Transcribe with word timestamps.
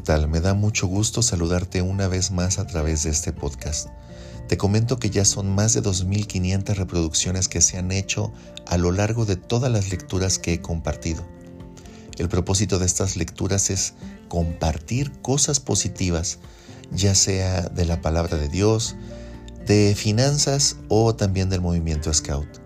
tal? 0.00 0.28
Me 0.28 0.40
da 0.40 0.54
mucho 0.54 0.86
gusto 0.86 1.22
saludarte 1.22 1.82
una 1.82 2.08
vez 2.08 2.30
más 2.30 2.58
a 2.58 2.66
través 2.66 3.04
de 3.04 3.10
este 3.10 3.32
podcast. 3.32 3.88
Te 4.48 4.56
comento 4.56 4.98
que 4.98 5.10
ya 5.10 5.24
son 5.24 5.54
más 5.54 5.74
de 5.74 5.82
2.500 5.82 6.74
reproducciones 6.74 7.48
que 7.48 7.60
se 7.60 7.78
han 7.78 7.92
hecho 7.92 8.32
a 8.66 8.78
lo 8.78 8.90
largo 8.90 9.24
de 9.24 9.36
todas 9.36 9.70
las 9.70 9.90
lecturas 9.90 10.38
que 10.38 10.54
he 10.54 10.60
compartido. 10.60 11.24
El 12.18 12.28
propósito 12.28 12.78
de 12.78 12.86
estas 12.86 13.16
lecturas 13.16 13.70
es 13.70 13.94
compartir 14.28 15.12
cosas 15.22 15.60
positivas, 15.60 16.38
ya 16.90 17.14
sea 17.14 17.62
de 17.62 17.84
la 17.84 18.00
palabra 18.00 18.36
de 18.36 18.48
Dios, 18.48 18.96
de 19.66 19.94
finanzas 19.96 20.76
o 20.88 21.14
también 21.14 21.48
del 21.48 21.60
movimiento 21.60 22.12
Scout. 22.12 22.60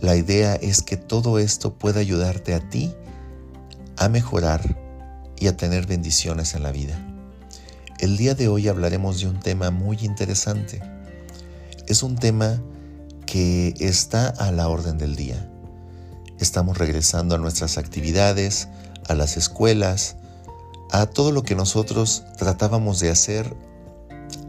La 0.00 0.16
idea 0.16 0.54
es 0.54 0.82
que 0.82 0.96
todo 0.96 1.38
esto 1.38 1.74
pueda 1.74 2.00
ayudarte 2.00 2.54
a 2.54 2.60
ti 2.68 2.94
a 3.96 4.08
mejorar 4.08 4.85
y 5.38 5.48
a 5.48 5.56
tener 5.56 5.86
bendiciones 5.86 6.54
en 6.54 6.62
la 6.62 6.72
vida. 6.72 6.98
El 7.98 8.16
día 8.16 8.34
de 8.34 8.48
hoy 8.48 8.68
hablaremos 8.68 9.20
de 9.20 9.28
un 9.28 9.40
tema 9.40 9.70
muy 9.70 9.98
interesante. 10.02 10.82
Es 11.86 12.02
un 12.02 12.16
tema 12.16 12.60
que 13.24 13.74
está 13.80 14.28
a 14.28 14.52
la 14.52 14.68
orden 14.68 14.98
del 14.98 15.16
día. 15.16 15.50
Estamos 16.38 16.76
regresando 16.78 17.34
a 17.34 17.38
nuestras 17.38 17.78
actividades, 17.78 18.68
a 19.08 19.14
las 19.14 19.36
escuelas, 19.36 20.16
a 20.90 21.06
todo 21.06 21.32
lo 21.32 21.42
que 21.42 21.54
nosotros 21.54 22.24
tratábamos 22.36 23.00
de 23.00 23.10
hacer 23.10 23.56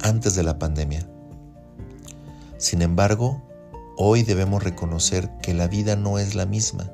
antes 0.01 0.35
de 0.35 0.43
la 0.43 0.59
pandemia. 0.59 1.07
Sin 2.57 2.81
embargo, 2.81 3.41
hoy 3.97 4.23
debemos 4.23 4.63
reconocer 4.63 5.31
que 5.41 5.53
la 5.53 5.67
vida 5.67 5.95
no 5.95 6.19
es 6.19 6.35
la 6.35 6.45
misma. 6.45 6.91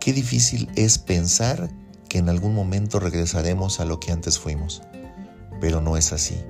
Qué 0.00 0.12
difícil 0.12 0.70
es 0.76 0.98
pensar 0.98 1.68
que 2.08 2.18
en 2.18 2.28
algún 2.28 2.54
momento 2.54 3.00
regresaremos 3.00 3.80
a 3.80 3.84
lo 3.84 4.00
que 4.00 4.12
antes 4.12 4.38
fuimos, 4.38 4.82
pero 5.60 5.80
no 5.80 5.96
es 5.96 6.12
así. 6.12 6.42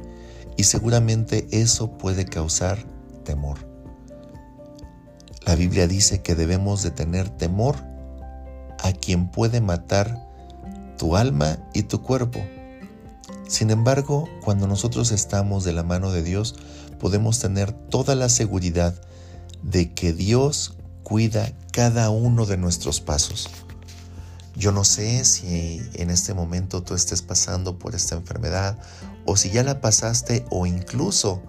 Y 0.56 0.64
seguramente 0.64 1.46
eso 1.50 1.98
puede 1.98 2.24
causar 2.24 2.78
temor. 3.24 3.58
La 5.46 5.54
Biblia 5.54 5.86
dice 5.86 6.20
que 6.20 6.34
debemos 6.34 6.82
de 6.82 6.90
tener 6.90 7.28
temor 7.30 7.76
a 8.80 8.92
quien 8.92 9.30
puede 9.30 9.60
matar 9.60 10.26
tu 10.98 11.16
alma 11.16 11.58
y 11.72 11.84
tu 11.84 12.02
cuerpo. 12.02 12.40
Sin 13.48 13.70
embargo, 13.70 14.28
cuando 14.44 14.66
nosotros 14.66 15.10
estamos 15.10 15.64
de 15.64 15.72
la 15.72 15.82
mano 15.82 16.12
de 16.12 16.22
Dios, 16.22 16.56
podemos 16.98 17.38
tener 17.38 17.72
toda 17.72 18.14
la 18.14 18.28
seguridad 18.28 18.94
de 19.62 19.94
que 19.94 20.12
Dios 20.12 20.74
cuida 21.02 21.52
cada 21.72 22.10
uno 22.10 22.44
de 22.44 22.58
nuestros 22.58 23.00
pasos. 23.00 23.48
Yo 24.58 24.72
no 24.72 24.82
sé 24.82 25.24
si 25.24 25.80
en 25.94 26.10
este 26.10 26.34
momento 26.34 26.82
tú 26.82 26.96
estés 26.96 27.22
pasando 27.22 27.78
por 27.78 27.94
esta 27.94 28.16
enfermedad 28.16 28.76
o 29.24 29.36
si 29.36 29.50
ya 29.50 29.62
la 29.62 29.80
pasaste 29.80 30.44
o 30.50 30.66
incluso 30.66 31.40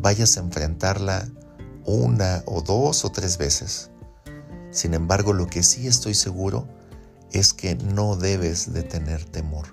vayas 0.00 0.38
a 0.38 0.40
enfrentarla 0.40 1.28
una 1.84 2.42
o 2.46 2.62
dos 2.62 3.04
o 3.04 3.12
tres 3.12 3.36
veces. 3.36 3.90
Sin 4.70 4.94
embargo, 4.94 5.34
lo 5.34 5.46
que 5.46 5.62
sí 5.62 5.86
estoy 5.86 6.14
seguro 6.14 6.66
es 7.32 7.52
que 7.52 7.74
no 7.74 8.16
debes 8.16 8.72
de 8.72 8.82
tener 8.82 9.26
temor. 9.26 9.66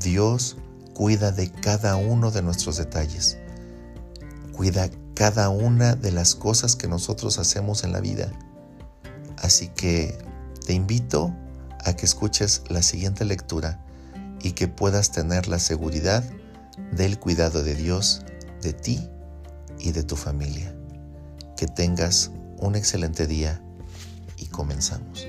Dios 0.00 0.56
cuida 0.94 1.30
de 1.30 1.52
cada 1.52 1.94
uno 1.94 2.32
de 2.32 2.42
nuestros 2.42 2.76
detalles. 2.76 3.38
Cuida 4.52 4.90
cada 5.14 5.48
una 5.48 5.94
de 5.94 6.10
las 6.10 6.34
cosas 6.34 6.74
que 6.74 6.88
nosotros 6.88 7.38
hacemos 7.38 7.84
en 7.84 7.92
la 7.92 8.00
vida. 8.00 8.32
Así 9.36 9.68
que 9.68 10.18
te 10.66 10.72
invito 10.72 11.32
a 11.84 11.94
que 11.94 12.06
escuches 12.06 12.62
la 12.68 12.82
siguiente 12.82 13.24
lectura 13.24 13.84
y 14.42 14.52
que 14.52 14.68
puedas 14.68 15.12
tener 15.12 15.48
la 15.48 15.58
seguridad 15.58 16.24
del 16.92 17.18
cuidado 17.18 17.62
de 17.62 17.74
Dios 17.74 18.22
de 18.60 18.72
ti 18.72 19.08
y 19.78 19.92
de 19.92 20.02
tu 20.02 20.16
familia. 20.16 20.74
Que 21.56 21.66
tengas 21.66 22.30
un 22.58 22.76
excelente 22.76 23.26
día 23.26 23.62
y 24.36 24.46
comenzamos. 24.46 25.26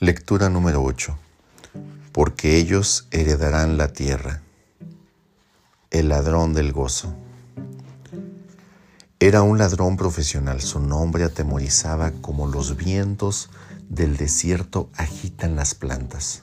Lectura 0.00 0.48
número 0.48 0.82
8 0.82 1.27
porque 2.18 2.56
ellos 2.56 3.06
heredarán 3.12 3.78
la 3.78 3.92
tierra. 3.92 4.42
El 5.92 6.08
ladrón 6.08 6.52
del 6.52 6.72
gozo. 6.72 7.14
Era 9.20 9.42
un 9.42 9.56
ladrón 9.56 9.96
profesional, 9.96 10.60
su 10.60 10.80
nombre 10.80 11.22
atemorizaba 11.22 12.10
como 12.20 12.48
los 12.48 12.76
vientos 12.76 13.50
del 13.88 14.16
desierto 14.16 14.90
agitan 14.96 15.54
las 15.54 15.76
plantas. 15.76 16.42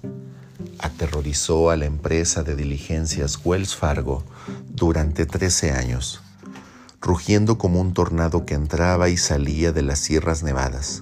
Aterrorizó 0.80 1.70
a 1.70 1.76
la 1.76 1.84
empresa 1.84 2.44
de 2.44 2.56
diligencias 2.56 3.42
Wells 3.44 3.76
Fargo 3.76 4.24
durante 4.70 5.26
13 5.26 5.72
años, 5.72 6.22
rugiendo 7.02 7.58
como 7.58 7.82
un 7.82 7.94
tornado 7.94 8.46
que 8.46 8.54
entraba 8.54 9.10
y 9.10 9.18
salía 9.18 9.74
de 9.74 9.82
las 9.82 10.00
sierras 10.00 10.42
nevadas, 10.42 11.02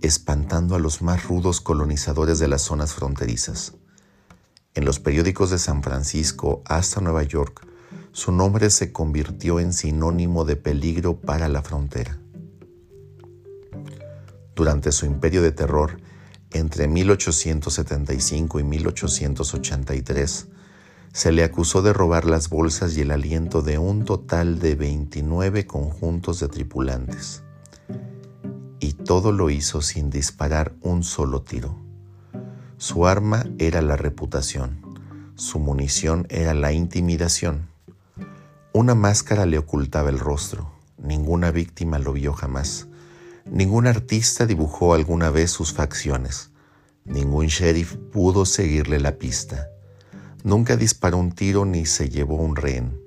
espantando 0.00 0.74
a 0.74 0.78
los 0.78 1.02
más 1.02 1.24
rudos 1.24 1.60
colonizadores 1.60 2.38
de 2.38 2.48
las 2.48 2.62
zonas 2.62 2.94
fronterizas. 2.94 3.74
En 4.76 4.84
los 4.84 5.00
periódicos 5.00 5.48
de 5.48 5.58
San 5.58 5.82
Francisco 5.82 6.60
hasta 6.66 7.00
Nueva 7.00 7.22
York, 7.22 7.66
su 8.12 8.30
nombre 8.30 8.68
se 8.68 8.92
convirtió 8.92 9.58
en 9.58 9.72
sinónimo 9.72 10.44
de 10.44 10.56
peligro 10.56 11.18
para 11.18 11.48
la 11.48 11.62
frontera. 11.62 12.18
Durante 14.54 14.92
su 14.92 15.06
imperio 15.06 15.40
de 15.40 15.52
terror, 15.52 15.98
entre 16.52 16.88
1875 16.88 18.60
y 18.60 18.64
1883, 18.64 20.48
se 21.10 21.32
le 21.32 21.42
acusó 21.42 21.80
de 21.80 21.94
robar 21.94 22.26
las 22.26 22.50
bolsas 22.50 22.98
y 22.98 23.00
el 23.00 23.12
aliento 23.12 23.62
de 23.62 23.78
un 23.78 24.04
total 24.04 24.58
de 24.58 24.74
29 24.74 25.66
conjuntos 25.66 26.38
de 26.38 26.48
tripulantes. 26.48 27.42
Y 28.78 28.92
todo 28.92 29.32
lo 29.32 29.48
hizo 29.48 29.80
sin 29.80 30.10
disparar 30.10 30.74
un 30.82 31.02
solo 31.02 31.40
tiro. 31.40 31.85
Su 32.78 33.06
arma 33.06 33.46
era 33.58 33.80
la 33.80 33.96
reputación, 33.96 34.82
su 35.34 35.58
munición 35.58 36.26
era 36.28 36.52
la 36.52 36.72
intimidación. 36.72 37.70
Una 38.74 38.94
máscara 38.94 39.46
le 39.46 39.56
ocultaba 39.56 40.10
el 40.10 40.18
rostro, 40.18 40.70
ninguna 40.98 41.50
víctima 41.50 41.98
lo 41.98 42.12
vio 42.12 42.34
jamás, 42.34 42.86
ningún 43.46 43.86
artista 43.86 44.44
dibujó 44.44 44.92
alguna 44.92 45.30
vez 45.30 45.50
sus 45.50 45.72
facciones, 45.72 46.50
ningún 47.06 47.46
sheriff 47.46 47.96
pudo 48.12 48.44
seguirle 48.44 49.00
la 49.00 49.12
pista, 49.12 49.70
nunca 50.44 50.76
disparó 50.76 51.16
un 51.16 51.32
tiro 51.32 51.64
ni 51.64 51.86
se 51.86 52.10
llevó 52.10 52.36
un 52.36 52.56
rehén, 52.56 53.00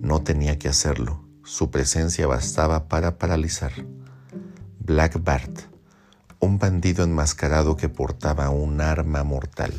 no 0.00 0.22
tenía 0.22 0.58
que 0.58 0.70
hacerlo, 0.70 1.22
su 1.44 1.70
presencia 1.70 2.26
bastaba 2.26 2.88
para 2.88 3.18
paralizar. 3.18 3.72
Black 4.78 5.22
Bart 5.22 5.69
un 6.40 6.58
bandido 6.58 7.04
enmascarado 7.04 7.76
que 7.76 7.88
portaba 7.88 8.48
un 8.48 8.80
arma 8.80 9.22
mortal. 9.24 9.72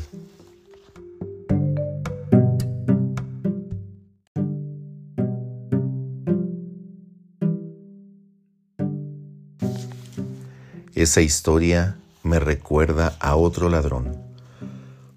Esa 10.94 11.20
historia 11.20 11.98
me 12.22 12.38
recuerda 12.38 13.16
a 13.18 13.34
otro 13.34 13.68
ladrón, 13.68 14.16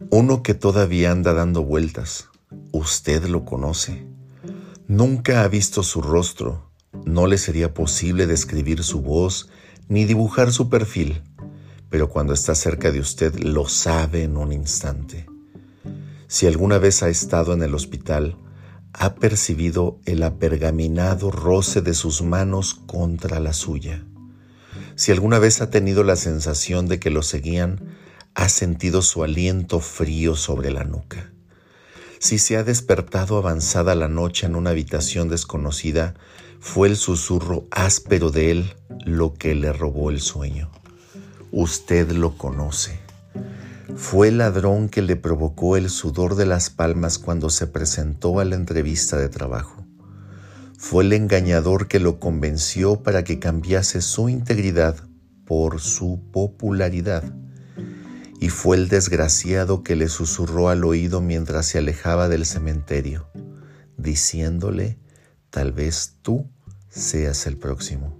uno 0.10 0.42
que 0.42 0.56
todavía 0.56 1.12
anda 1.12 1.34
dando 1.34 1.64
vueltas. 1.64 2.30
Usted 2.72 3.26
lo 3.26 3.46
conoce. 3.46 4.08
Nunca 4.88 5.44
ha 5.44 5.48
visto 5.48 5.84
su 5.84 6.02
rostro, 6.02 6.72
no 7.06 7.28
le 7.28 7.38
sería 7.38 7.74
posible 7.74 8.26
describir 8.26 8.84
su 8.84 9.02
voz 9.02 9.50
ni 9.88 10.06
dibujar 10.06 10.52
su 10.52 10.70
perfil 10.70 11.22
pero 11.90 12.10
cuando 12.10 12.34
está 12.34 12.56
cerca 12.56 12.92
de 12.92 13.00
usted 13.00 13.36
lo 13.36 13.68
sabe 13.68 14.24
en 14.24 14.38
un 14.38 14.52
instante. 14.52 15.26
Si 16.28 16.48
alguna 16.48 16.78
vez 16.78 17.04
ha 17.04 17.10
estado 17.10 17.54
en 17.54 17.62
el 17.64 17.74
hospital, 17.74 18.38
ha 18.94 19.16
percibido 19.16 20.00
el 20.06 20.24
apergaminado 20.24 21.32
roce 21.32 21.82
de 21.82 21.94
sus 21.94 22.22
manos 22.22 22.74
contra 22.74 23.40
la 23.40 23.54
suya. 23.54 24.06
Si 24.96 25.12
alguna 25.12 25.40
vez 25.40 25.62
ha 25.62 25.70
tenido 25.70 26.04
la 26.04 26.16
sensación 26.16 26.88
de 26.88 27.00
que 27.00 27.10
lo 27.10 27.22
seguían, 27.22 27.98
ha 28.34 28.50
sentido 28.50 29.02
su 29.02 29.24
aliento 29.24 29.80
frío 29.80 30.36
sobre 30.36 30.72
la 30.72 30.84
nuca. 30.84 31.32
Si 32.20 32.40
se 32.40 32.58
ha 32.58 32.64
despertado 32.64 33.38
avanzada 33.38 33.94
la 33.96 34.08
noche 34.08 34.46
en 34.46 34.56
una 34.56 34.72
habitación 34.72 35.30
desconocida, 35.30 36.16
fue 36.60 36.88
el 36.88 36.98
susurro 36.98 37.68
áspero 37.72 38.32
de 38.32 38.52
él 38.52 38.74
lo 39.06 39.34
que 39.34 39.54
le 39.54 39.72
robó 39.72 40.10
el 40.10 40.22
sueño. 40.22 40.72
Usted 41.58 42.12
lo 42.12 42.38
conoce. 42.38 43.00
Fue 43.96 44.28
el 44.28 44.40
ladrón 44.40 44.90
que 44.90 45.02
le 45.02 45.16
provocó 45.16 45.78
el 45.78 45.90
sudor 45.90 46.36
de 46.36 46.46
las 46.46 46.70
palmas 46.70 47.18
cuando 47.18 47.50
se 47.50 47.66
presentó 47.66 48.42
a 48.42 48.44
la 48.44 48.58
entrevista 48.58 49.16
de 49.16 49.30
trabajo. 49.30 49.88
Fue 50.78 51.06
el 51.06 51.14
engañador 51.14 51.88
que 51.88 52.02
lo 52.02 52.20
convenció 52.20 53.04
para 53.04 53.24
que 53.24 53.40
cambiase 53.40 54.02
su 54.02 54.28
integridad 54.28 54.98
por 55.46 55.80
su 55.80 56.30
popularidad. 56.34 57.24
Y 58.42 58.50
fue 58.50 58.76
el 58.76 58.90
desgraciado 58.90 59.82
que 59.82 59.96
le 59.96 60.10
susurró 60.10 60.68
al 60.68 60.84
oído 60.84 61.22
mientras 61.22 61.68
se 61.68 61.78
alejaba 61.78 62.28
del 62.28 62.46
cementerio, 62.46 63.30
diciéndole, 63.96 65.00
tal 65.52 65.72
vez 65.72 66.18
tú 66.22 66.50
seas 66.90 67.48
el 67.48 67.56
próximo. 67.56 68.20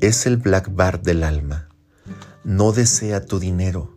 Es 0.00 0.24
el 0.26 0.36
Black 0.36 0.72
Bart 0.72 1.02
del 1.04 1.24
alma. 1.24 1.68
No 2.44 2.72
desea 2.72 3.24
tu 3.24 3.38
dinero, 3.38 3.96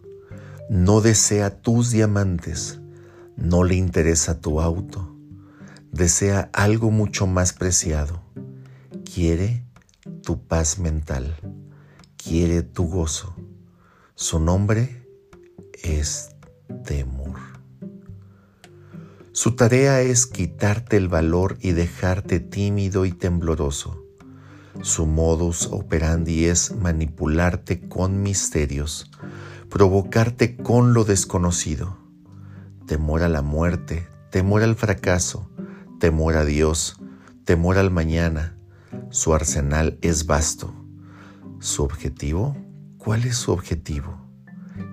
no 0.69 1.01
desea 1.01 1.61
tus 1.61 1.89
diamantes, 1.89 2.79
no 3.35 3.63
le 3.63 3.73
interesa 3.73 4.39
tu 4.39 4.61
auto, 4.61 5.17
desea 5.91 6.51
algo 6.53 6.91
mucho 6.91 7.25
más 7.25 7.53
preciado. 7.53 8.21
Quiere 9.03 9.65
tu 10.21 10.45
paz 10.45 10.77
mental, 10.77 11.35
quiere 12.17 12.61
tu 12.61 12.87
gozo. 12.87 13.35
Su 14.13 14.39
nombre 14.39 15.07
es 15.81 16.29
temor. 16.83 17.39
Su 19.31 19.55
tarea 19.55 20.01
es 20.01 20.27
quitarte 20.27 20.97
el 20.97 21.07
valor 21.07 21.57
y 21.61 21.71
dejarte 21.71 22.39
tímido 22.39 23.05
y 23.05 23.11
tembloroso. 23.11 24.04
Su 24.81 25.05
modus 25.05 25.67
operandi 25.71 26.45
es 26.45 26.75
manipularte 26.75 27.87
con 27.87 28.21
misterios, 28.21 29.09
provocarte 29.69 30.57
con 30.57 30.93
lo 30.93 31.05
desconocido. 31.05 31.97
Temor 32.85 33.23
a 33.23 33.29
la 33.29 33.41
muerte, 33.41 34.07
temor 34.31 34.63
al 34.63 34.75
fracaso, 34.75 35.49
temor 35.99 36.35
a 36.35 36.45
Dios, 36.45 36.97
temor 37.45 37.77
al 37.77 37.89
mañana. 37.89 38.57
Su 39.09 39.33
arsenal 39.33 39.97
es 40.01 40.25
vasto. 40.25 40.73
¿Su 41.59 41.83
objetivo? 41.83 42.55
¿Cuál 42.97 43.23
es 43.23 43.37
su 43.37 43.51
objetivo? 43.51 44.17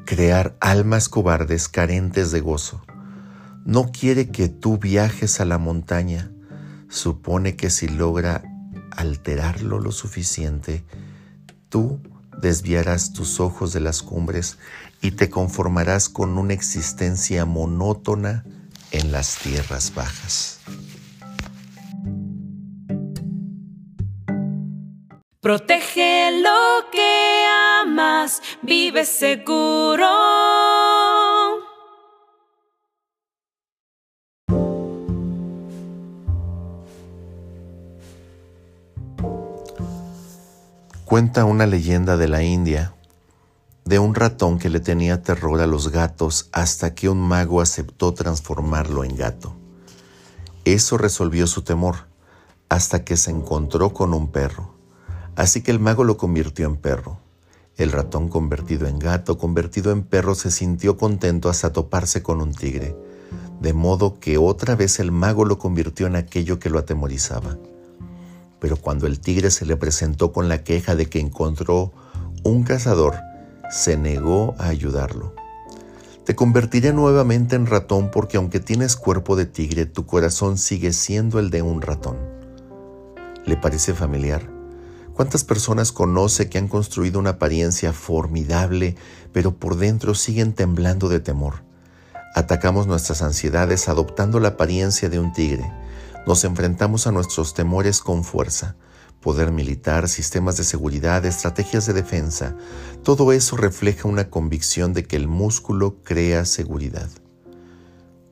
Crear 0.06 0.56
almas 0.60 1.08
cobardes 1.08 1.68
carentes 1.68 2.30
de 2.30 2.40
gozo. 2.40 2.82
No 3.64 3.90
quiere 3.90 4.30
que 4.30 4.48
tú 4.48 4.78
viajes 4.78 5.40
a 5.40 5.44
la 5.44 5.58
montaña. 5.58 6.30
Supone 6.88 7.56
que 7.56 7.68
si 7.70 7.88
logra 7.88 8.42
alterarlo 8.92 9.78
lo 9.78 9.92
suficiente, 9.92 10.84
tú 11.68 12.00
desviarás 12.38 13.12
tus 13.12 13.40
ojos 13.40 13.72
de 13.72 13.80
las 13.80 14.02
cumbres 14.02 14.58
y 15.00 15.12
te 15.12 15.30
conformarás 15.30 16.08
con 16.08 16.38
una 16.38 16.54
existencia 16.54 17.44
monótona 17.44 18.44
en 18.90 19.12
las 19.12 19.36
tierras 19.38 19.94
bajas. 19.94 20.60
Protege 25.40 26.40
lo 26.40 26.90
que 26.92 27.44
amas, 27.82 28.40
vive 28.62 29.04
seguro. 29.04 30.71
Cuenta 41.12 41.44
una 41.44 41.66
leyenda 41.66 42.16
de 42.16 42.26
la 42.26 42.42
India 42.42 42.94
de 43.84 43.98
un 43.98 44.14
ratón 44.14 44.58
que 44.58 44.70
le 44.70 44.80
tenía 44.80 45.22
terror 45.22 45.60
a 45.60 45.66
los 45.66 45.90
gatos 45.90 46.48
hasta 46.52 46.94
que 46.94 47.10
un 47.10 47.20
mago 47.20 47.60
aceptó 47.60 48.14
transformarlo 48.14 49.04
en 49.04 49.14
gato. 49.14 49.54
Eso 50.64 50.96
resolvió 50.96 51.46
su 51.46 51.60
temor 51.60 52.06
hasta 52.70 53.04
que 53.04 53.18
se 53.18 53.30
encontró 53.30 53.92
con 53.92 54.14
un 54.14 54.28
perro. 54.28 54.72
Así 55.36 55.60
que 55.60 55.70
el 55.70 55.80
mago 55.80 56.02
lo 56.02 56.16
convirtió 56.16 56.64
en 56.64 56.76
perro. 56.76 57.18
El 57.76 57.92
ratón 57.92 58.30
convertido 58.30 58.86
en 58.86 58.98
gato, 58.98 59.36
convertido 59.36 59.92
en 59.92 60.04
perro, 60.04 60.34
se 60.34 60.50
sintió 60.50 60.96
contento 60.96 61.50
hasta 61.50 61.74
toparse 61.74 62.22
con 62.22 62.40
un 62.40 62.54
tigre, 62.54 62.96
de 63.60 63.74
modo 63.74 64.18
que 64.18 64.38
otra 64.38 64.76
vez 64.76 64.98
el 64.98 65.12
mago 65.12 65.44
lo 65.44 65.58
convirtió 65.58 66.06
en 66.06 66.16
aquello 66.16 66.58
que 66.58 66.70
lo 66.70 66.78
atemorizaba. 66.78 67.58
Pero 68.62 68.76
cuando 68.76 69.08
el 69.08 69.18
tigre 69.18 69.50
se 69.50 69.66
le 69.66 69.76
presentó 69.76 70.32
con 70.32 70.48
la 70.48 70.62
queja 70.62 70.94
de 70.94 71.06
que 71.06 71.18
encontró 71.18 71.92
un 72.44 72.62
cazador, 72.62 73.16
se 73.68 73.96
negó 73.96 74.54
a 74.56 74.68
ayudarlo. 74.68 75.34
Te 76.24 76.36
convertiré 76.36 76.92
nuevamente 76.92 77.56
en 77.56 77.66
ratón 77.66 78.12
porque 78.12 78.36
aunque 78.36 78.60
tienes 78.60 78.94
cuerpo 78.94 79.34
de 79.34 79.46
tigre, 79.46 79.84
tu 79.84 80.06
corazón 80.06 80.58
sigue 80.58 80.92
siendo 80.92 81.40
el 81.40 81.50
de 81.50 81.62
un 81.62 81.82
ratón. 81.82 82.18
¿Le 83.44 83.56
parece 83.56 83.94
familiar? 83.94 84.48
¿Cuántas 85.12 85.42
personas 85.42 85.90
conoce 85.90 86.48
que 86.48 86.58
han 86.58 86.68
construido 86.68 87.18
una 87.18 87.30
apariencia 87.30 87.92
formidable, 87.92 88.94
pero 89.32 89.56
por 89.56 89.76
dentro 89.76 90.14
siguen 90.14 90.52
temblando 90.52 91.08
de 91.08 91.18
temor? 91.18 91.64
Atacamos 92.36 92.86
nuestras 92.86 93.22
ansiedades 93.22 93.88
adoptando 93.88 94.38
la 94.38 94.50
apariencia 94.50 95.08
de 95.08 95.18
un 95.18 95.32
tigre 95.32 95.68
nos 96.26 96.44
enfrentamos 96.44 97.06
a 97.06 97.12
nuestros 97.12 97.54
temores 97.54 98.00
con 98.00 98.24
fuerza. 98.24 98.76
Poder 99.20 99.52
militar, 99.52 100.08
sistemas 100.08 100.56
de 100.56 100.64
seguridad, 100.64 101.24
estrategias 101.24 101.86
de 101.86 101.92
defensa, 101.92 102.56
todo 103.04 103.32
eso 103.32 103.56
refleja 103.56 104.08
una 104.08 104.30
convicción 104.30 104.92
de 104.92 105.04
que 105.04 105.16
el 105.16 105.28
músculo 105.28 106.02
crea 106.02 106.44
seguridad. 106.44 107.08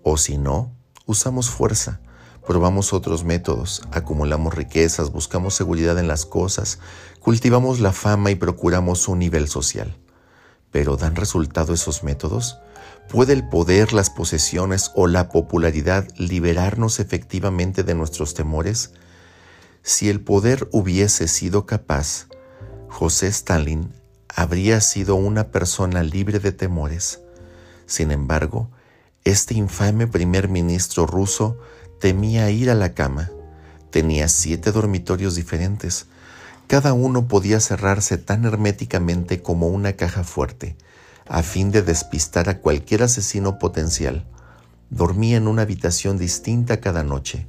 O 0.02 0.16
si 0.16 0.36
no, 0.36 0.72
usamos 1.06 1.50
fuerza, 1.50 2.00
probamos 2.46 2.92
otros 2.92 3.22
métodos, 3.22 3.82
acumulamos 3.92 4.54
riquezas, 4.54 5.12
buscamos 5.12 5.54
seguridad 5.54 5.98
en 5.98 6.08
las 6.08 6.26
cosas, 6.26 6.80
cultivamos 7.20 7.78
la 7.78 7.92
fama 7.92 8.30
y 8.32 8.34
procuramos 8.34 9.06
un 9.06 9.20
nivel 9.20 9.48
social. 9.48 9.96
Pero 10.72 10.96
¿dan 10.96 11.16
resultado 11.16 11.72
esos 11.72 12.02
métodos? 12.02 12.58
¿Puede 13.10 13.32
el 13.32 13.42
poder, 13.42 13.92
las 13.92 14.08
posesiones 14.08 14.92
o 14.94 15.08
la 15.08 15.30
popularidad 15.30 16.06
liberarnos 16.16 17.00
efectivamente 17.00 17.82
de 17.82 17.96
nuestros 17.96 18.34
temores? 18.34 18.92
Si 19.82 20.08
el 20.08 20.20
poder 20.20 20.68
hubiese 20.70 21.26
sido 21.26 21.66
capaz, 21.66 22.28
José 22.88 23.26
Stalin 23.26 23.92
habría 24.28 24.80
sido 24.80 25.16
una 25.16 25.48
persona 25.48 26.04
libre 26.04 26.38
de 26.38 26.52
temores. 26.52 27.18
Sin 27.84 28.12
embargo, 28.12 28.70
este 29.24 29.54
infame 29.54 30.06
primer 30.06 30.46
ministro 30.46 31.04
ruso 31.04 31.58
temía 31.98 32.48
ir 32.52 32.70
a 32.70 32.76
la 32.76 32.94
cama. 32.94 33.28
Tenía 33.90 34.28
siete 34.28 34.70
dormitorios 34.70 35.34
diferentes. 35.34 36.06
Cada 36.68 36.92
uno 36.92 37.26
podía 37.26 37.58
cerrarse 37.58 38.18
tan 38.18 38.44
herméticamente 38.44 39.42
como 39.42 39.66
una 39.66 39.94
caja 39.94 40.22
fuerte 40.22 40.76
a 41.30 41.44
fin 41.44 41.70
de 41.70 41.82
despistar 41.82 42.48
a 42.48 42.58
cualquier 42.58 43.04
asesino 43.04 43.60
potencial. 43.60 44.26
Dormía 44.90 45.36
en 45.36 45.46
una 45.46 45.62
habitación 45.62 46.18
distinta 46.18 46.80
cada 46.80 47.04
noche. 47.04 47.46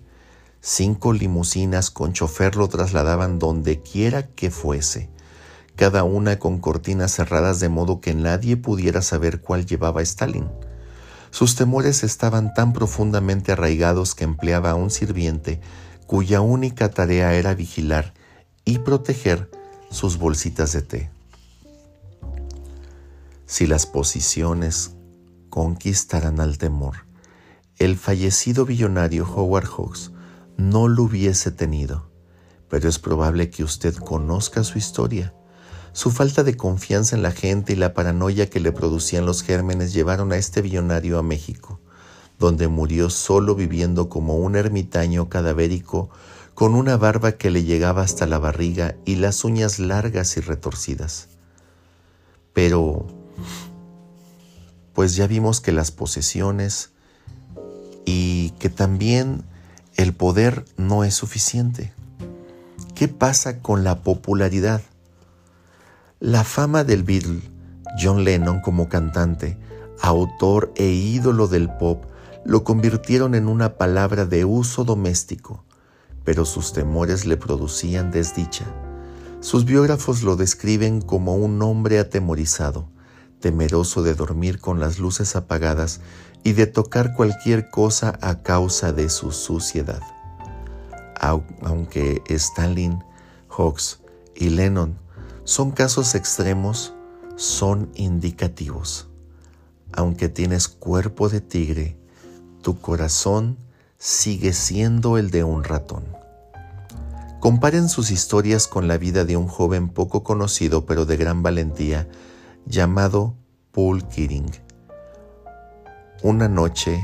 Cinco 0.62 1.14
limusinas 1.14 1.90
con 1.90 2.14
chofer 2.14 2.56
lo 2.58 2.70
trasladaban 2.70 3.40
donde 3.40 3.82
quiera 3.82 4.28
que 4.28 4.52
fuese, 4.52 5.10
cada 5.76 6.04
una 6.04 6.38
con 6.38 6.60
cortinas 6.60 7.16
cerradas 7.16 7.60
de 7.60 7.70
modo 7.70 8.02
que 8.02 8.14
nadie 8.14 8.56
pudiera 8.56 9.02
saber 9.02 9.42
cuál 9.42 9.66
llevaba 9.66 10.04
Stalin. 10.04 10.48
Sus 11.32 11.56
temores 11.56 12.04
estaban 12.04 12.54
tan 12.54 12.74
profundamente 12.74 13.54
arraigados 13.54 14.14
que 14.14 14.26
empleaba 14.26 14.70
a 14.70 14.76
un 14.76 14.92
sirviente 14.92 15.60
cuya 16.06 16.42
única 16.42 16.92
tarea 16.92 17.34
era 17.34 17.56
vigilar 17.56 18.14
y 18.64 18.78
proteger 18.78 19.50
sus 19.90 20.20
bolsitas 20.20 20.72
de 20.74 20.82
té 20.84 21.21
si 23.52 23.68
las 23.68 23.86
posiciones 23.86 24.96
conquistaran 25.50 26.40
al 26.40 26.58
temor, 26.58 27.06
el 27.80 27.98
fallecido 27.98 28.66
billonario 28.66 29.26
Howard 29.26 29.68
Hawks 29.68 30.14
no 30.56 30.88
lo 30.88 31.04
hubiese 31.04 31.52
tenido, 31.52 32.10
pero 32.70 32.88
es 32.88 32.98
probable 32.98 33.50
que 33.50 33.66
usted 33.66 33.94
conozca 33.94 34.64
su 34.64 34.78
historia. 34.78 35.34
Su 35.92 36.12
falta 36.12 36.46
de 36.46 36.56
confianza 36.56 37.18
en 37.18 37.24
la 37.24 37.32
gente 37.32 37.74
y 37.74 37.76
la 37.76 37.94
paranoia 37.94 38.50
que 38.50 38.62
le 38.62 38.72
producían 38.72 39.26
los 39.26 39.44
gérmenes 39.44 39.92
llevaron 39.92 40.32
a 40.32 40.38
este 40.38 40.62
billonario 40.62 41.20
a 41.20 41.22
México, 41.22 41.82
donde 42.40 42.70
murió 42.70 43.10
solo 43.10 43.54
viviendo 43.54 44.08
como 44.08 44.38
un 44.38 44.56
ermitaño 44.56 45.28
cadavérico 45.28 46.10
con 46.54 46.74
una 46.74 46.96
barba 46.96 47.34
que 47.34 47.52
le 47.52 47.66
llegaba 47.66 48.02
hasta 48.02 48.26
la 48.28 48.40
barriga 48.40 48.96
y 49.04 49.18
las 49.18 49.44
uñas 49.44 49.78
largas 49.78 50.38
y 50.38 50.40
retorcidas. 50.40 51.28
Pero, 52.54 53.08
pues 54.94 55.16
ya 55.16 55.28
vimos 55.28 55.62
que 55.62 55.72
las 55.72 55.92
posesiones 55.92 56.92
y 58.06 58.52
que 58.60 58.70
también 58.70 59.44
el 59.96 60.14
poder 60.14 60.66
no 60.78 61.04
es 61.04 61.14
suficiente. 61.14 61.94
¿Qué 62.96 63.08
pasa 63.08 63.60
con 63.60 63.84
la 63.84 64.04
popularidad? 64.04 64.82
La 66.20 66.44
fama 66.44 66.84
del 66.84 67.04
Beatle, 67.04 67.42
John 68.00 68.24
Lennon 68.24 68.62
como 68.62 68.90
cantante, 68.90 69.58
autor 70.02 70.72
e 70.76 70.86
ídolo 70.86 71.48
del 71.48 71.70
pop, 71.70 72.06
lo 72.44 72.64
convirtieron 72.64 73.36
en 73.36 73.48
una 73.48 73.78
palabra 73.78 74.26
de 74.26 74.46
uso 74.46 74.84
doméstico, 74.84 75.64
pero 76.24 76.46
sus 76.46 76.74
temores 76.74 77.26
le 77.26 77.38
producían 77.38 78.12
desdicha. 78.12 78.66
Sus 79.40 79.66
biógrafos 79.66 80.22
lo 80.24 80.36
describen 80.36 81.02
como 81.02 81.36
un 81.36 81.62
hombre 81.62 82.00
atemorizado, 82.00 82.88
temeroso 83.42 84.04
de 84.04 84.14
dormir 84.14 84.60
con 84.60 84.80
las 84.80 85.00
luces 85.00 85.36
apagadas 85.36 86.00
y 86.44 86.54
de 86.54 86.68
tocar 86.68 87.14
cualquier 87.16 87.70
cosa 87.70 88.18
a 88.22 88.42
causa 88.42 88.94
de 88.94 89.10
su 89.10 89.32
suciedad. 89.32 90.02
Aunque 91.20 92.24
Stalin, 92.30 93.04
Hawks 93.50 94.00
y 94.36 94.50
Lennon 94.50 94.98
son 95.44 95.72
casos 95.72 96.16
extremos, 96.16 96.94
son 97.36 97.92
indicativos. 97.96 99.08
Aunque 99.92 100.30
tienes 100.30 100.68
cuerpo 100.68 101.30
de 101.30 101.42
tigre, 101.42 101.98
tu 102.62 102.80
corazón 102.80 103.58
sigue 103.98 104.54
siendo 104.54 105.18
el 105.18 105.30
de 105.30 105.44
un 105.44 105.64
ratón. 105.64 106.04
Comparen 107.40 107.90
sus 107.90 108.12
historias 108.12 108.68
con 108.68 108.88
la 108.88 108.98
vida 108.98 109.26
de 109.26 109.36
un 109.36 109.48
joven 109.48 109.90
poco 109.90 110.24
conocido 110.24 110.86
pero 110.86 111.06
de 111.06 111.18
gran 111.18 111.44
valentía 111.44 112.08
llamado 112.66 113.36
Paul 113.72 114.08
Keating. 114.08 114.52
Una 116.24 116.48
noche 116.48 117.02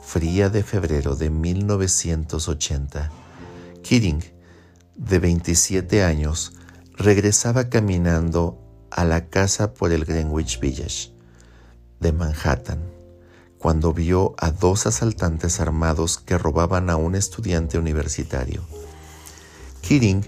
fría 0.00 0.48
de 0.50 0.62
febrero 0.62 1.16
de 1.16 1.30
1980, 1.30 3.10
Keating, 3.82 4.22
de 4.96 5.18
27 5.18 6.02
años, 6.02 6.54
regresaba 6.96 7.68
caminando 7.68 8.58
a 8.90 9.04
la 9.04 9.28
casa 9.28 9.74
por 9.74 9.92
el 9.92 10.04
Greenwich 10.04 10.58
Village 10.60 11.12
de 12.00 12.12
Manhattan 12.12 12.96
cuando 13.58 13.92
vio 13.92 14.34
a 14.38 14.50
dos 14.50 14.86
asaltantes 14.86 15.60
armados 15.60 16.18
que 16.18 16.38
robaban 16.38 16.88
a 16.90 16.96
un 16.96 17.14
estudiante 17.14 17.78
universitario. 17.78 18.62
Keating, 19.82 20.24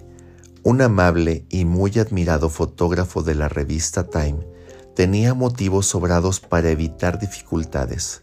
un 0.65 0.83
amable 0.83 1.45
y 1.49 1.65
muy 1.65 1.99
admirado 1.99 2.51
fotógrafo 2.51 3.23
de 3.23 3.35
la 3.35 3.49
revista 3.49 4.09
Time, 4.09 4.58
tenía 4.99 5.33
motivos 5.33 5.87
sobrados 5.87 6.41
para 6.41 6.71
evitar 6.71 7.21
dificultades. 7.21 8.23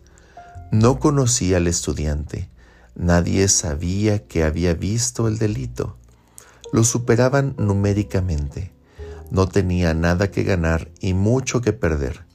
No 0.72 1.00
conocía 1.00 1.56
al 1.56 1.68
estudiante, 1.68 2.50
nadie 2.96 3.48
sabía 3.48 4.28
que 4.28 4.44
había 4.44 4.74
visto 4.74 5.30
el 5.30 5.38
delito. 5.38 5.96
Lo 6.74 6.84
superaban 6.84 7.56
numéricamente. 7.58 8.74
No 9.32 9.48
tenía 9.48 9.94
nada 9.94 10.32
que 10.32 10.44
ganar 10.44 10.92
y 11.00 11.14
mucho 11.14 11.62
que 11.62 11.72
perder. 11.72 12.26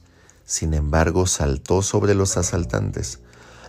Sin 0.43 0.73
embargo, 0.73 1.27
saltó 1.27 1.83
sobre 1.83 2.15
los 2.15 2.35
asaltantes. 2.35 3.19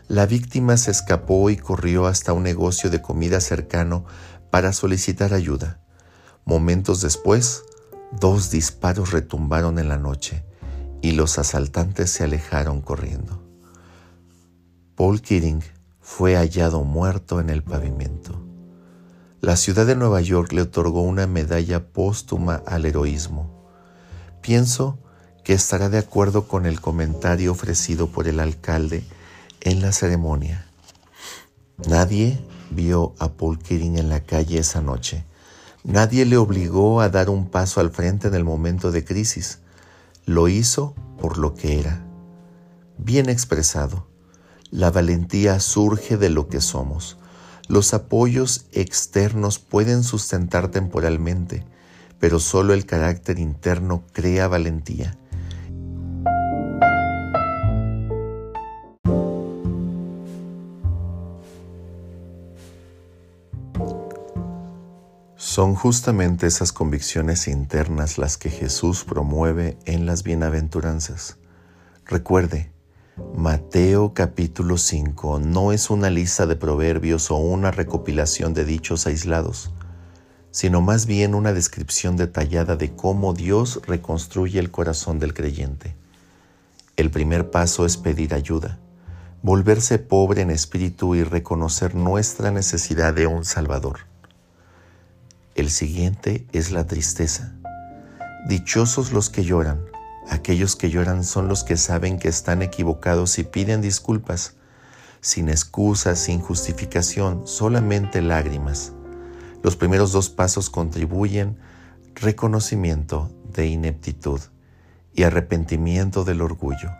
La 0.08 0.24
víctima 0.24 0.78
se 0.78 0.90
escapó 0.90 1.50
y 1.50 1.58
corrió 1.58 2.06
hasta 2.06 2.32
un 2.32 2.44
negocio 2.44 2.88
de 2.88 3.02
comida 3.02 3.42
cercano 3.42 4.06
para 4.50 4.72
solicitar 4.72 5.34
ayuda. 5.34 5.80
Momentos 6.46 7.02
después, 7.02 7.62
dos 8.18 8.50
disparos 8.50 9.10
retumbaron 9.10 9.78
en 9.78 9.90
la 9.90 9.98
noche 9.98 10.44
y 11.02 11.12
los 11.12 11.38
asaltantes 11.38 12.10
se 12.10 12.24
alejaron 12.24 12.80
corriendo. 12.80 13.42
Paul 14.94 15.20
Keating 15.20 15.62
fue 16.00 16.36
hallado 16.36 16.84
muerto 16.84 17.40
en 17.40 17.50
el 17.50 17.62
pavimento. 17.62 18.40
La 19.40 19.56
ciudad 19.56 19.84
de 19.84 19.96
Nueva 19.96 20.20
York 20.20 20.52
le 20.52 20.62
otorgó 20.62 21.02
una 21.02 21.26
medalla 21.26 21.84
póstuma 21.84 22.62
al 22.66 22.86
heroísmo. 22.86 23.68
Pienso 24.40 24.98
que 25.42 25.54
estará 25.54 25.88
de 25.88 25.98
acuerdo 25.98 26.46
con 26.46 26.66
el 26.66 26.80
comentario 26.80 27.50
ofrecido 27.50 28.06
por 28.06 28.28
el 28.28 28.38
alcalde 28.38 29.02
en 29.60 29.82
la 29.82 29.90
ceremonia. 29.90 30.66
Nadie 31.88 32.38
vio 32.70 33.14
a 33.18 33.32
Paul 33.32 33.58
Keating 33.58 33.98
en 33.98 34.08
la 34.08 34.20
calle 34.20 34.58
esa 34.58 34.80
noche. 34.80 35.24
Nadie 35.82 36.24
le 36.26 36.36
obligó 36.36 37.00
a 37.00 37.08
dar 37.08 37.28
un 37.28 37.48
paso 37.50 37.80
al 37.80 37.90
frente 37.90 38.28
en 38.28 38.34
el 38.34 38.44
momento 38.44 38.92
de 38.92 39.04
crisis. 39.04 39.61
Lo 40.24 40.46
hizo 40.46 40.94
por 41.18 41.36
lo 41.36 41.54
que 41.54 41.80
era. 41.80 42.06
Bien 42.96 43.28
expresado, 43.28 44.06
la 44.70 44.90
valentía 44.90 45.58
surge 45.58 46.16
de 46.16 46.30
lo 46.30 46.48
que 46.48 46.60
somos. 46.60 47.18
Los 47.68 47.92
apoyos 47.92 48.66
externos 48.70 49.58
pueden 49.58 50.04
sustentar 50.04 50.68
temporalmente, 50.68 51.66
pero 52.20 52.38
solo 52.38 52.72
el 52.72 52.86
carácter 52.86 53.40
interno 53.40 54.04
crea 54.12 54.46
valentía. 54.46 55.18
Son 65.54 65.74
justamente 65.74 66.46
esas 66.46 66.72
convicciones 66.72 67.46
internas 67.46 68.16
las 68.16 68.38
que 68.38 68.48
Jesús 68.48 69.04
promueve 69.04 69.76
en 69.84 70.06
las 70.06 70.22
bienaventuranzas. 70.22 71.36
Recuerde, 72.06 72.72
Mateo 73.36 74.14
capítulo 74.14 74.78
5 74.78 75.40
no 75.40 75.72
es 75.72 75.90
una 75.90 76.08
lista 76.08 76.46
de 76.46 76.56
proverbios 76.56 77.30
o 77.30 77.36
una 77.36 77.70
recopilación 77.70 78.54
de 78.54 78.64
dichos 78.64 79.06
aislados, 79.06 79.74
sino 80.52 80.80
más 80.80 81.04
bien 81.04 81.34
una 81.34 81.52
descripción 81.52 82.16
detallada 82.16 82.76
de 82.76 82.96
cómo 82.96 83.34
Dios 83.34 83.82
reconstruye 83.86 84.58
el 84.58 84.70
corazón 84.70 85.18
del 85.18 85.34
creyente. 85.34 85.94
El 86.96 87.10
primer 87.10 87.50
paso 87.50 87.84
es 87.84 87.98
pedir 87.98 88.32
ayuda, 88.32 88.78
volverse 89.42 89.98
pobre 89.98 90.40
en 90.40 90.50
espíritu 90.50 91.14
y 91.14 91.24
reconocer 91.24 91.94
nuestra 91.94 92.50
necesidad 92.50 93.12
de 93.12 93.26
un 93.26 93.44
Salvador. 93.44 94.11
El 95.54 95.68
siguiente 95.68 96.46
es 96.52 96.70
la 96.70 96.86
tristeza. 96.86 97.52
Dichosos 98.48 99.12
los 99.12 99.28
que 99.28 99.44
lloran. 99.44 99.84
Aquellos 100.30 100.76
que 100.76 100.88
lloran 100.88 101.24
son 101.24 101.46
los 101.46 101.62
que 101.62 101.76
saben 101.76 102.18
que 102.18 102.28
están 102.28 102.62
equivocados 102.62 103.38
y 103.38 103.44
piden 103.44 103.82
disculpas, 103.82 104.54
sin 105.20 105.50
excusas, 105.50 106.18
sin 106.20 106.40
justificación, 106.40 107.46
solamente 107.46 108.22
lágrimas. 108.22 108.92
Los 109.62 109.76
primeros 109.76 110.12
dos 110.12 110.30
pasos 110.30 110.70
contribuyen 110.70 111.58
reconocimiento 112.14 113.30
de 113.52 113.66
ineptitud 113.66 114.40
y 115.12 115.24
arrepentimiento 115.24 116.24
del 116.24 116.40
orgullo. 116.40 116.90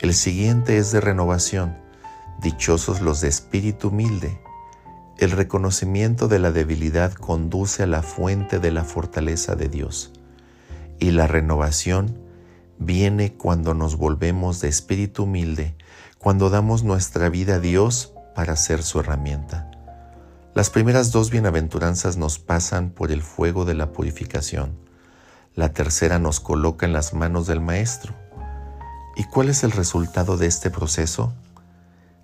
El 0.00 0.14
siguiente 0.14 0.78
es 0.78 0.92
de 0.92 1.02
renovación. 1.02 1.76
Dichosos 2.40 3.02
los 3.02 3.20
de 3.20 3.28
espíritu 3.28 3.88
humilde 3.88 4.45
el 5.18 5.30
reconocimiento 5.30 6.28
de 6.28 6.38
la 6.38 6.52
debilidad 6.52 7.12
conduce 7.14 7.82
a 7.82 7.86
la 7.86 8.02
fuente 8.02 8.58
de 8.58 8.70
la 8.70 8.84
fortaleza 8.84 9.56
de 9.56 9.68
Dios 9.68 10.12
y 10.98 11.10
la 11.10 11.26
renovación 11.26 12.18
viene 12.78 13.32
cuando 13.32 13.72
nos 13.72 13.96
volvemos 13.96 14.60
de 14.60 14.68
espíritu 14.68 15.24
humilde, 15.24 15.74
cuando 16.18 16.50
damos 16.50 16.82
nuestra 16.82 17.30
vida 17.30 17.54
a 17.54 17.60
Dios 17.60 18.12
para 18.34 18.56
ser 18.56 18.82
su 18.82 19.00
herramienta. 19.00 19.70
Las 20.54 20.68
primeras 20.68 21.12
dos 21.12 21.30
bienaventuranzas 21.30 22.18
nos 22.18 22.38
pasan 22.38 22.90
por 22.90 23.10
el 23.10 23.22
fuego 23.22 23.64
de 23.64 23.74
la 23.74 23.92
purificación. 23.92 24.78
La 25.54 25.72
tercera 25.72 26.18
nos 26.18 26.40
coloca 26.40 26.84
en 26.84 26.92
las 26.92 27.14
manos 27.14 27.46
del 27.46 27.60
Maestro. 27.60 28.14
¿Y 29.16 29.24
cuál 29.24 29.48
es 29.48 29.64
el 29.64 29.72
resultado 29.72 30.36
de 30.36 30.46
este 30.46 30.70
proceso? 30.70 31.32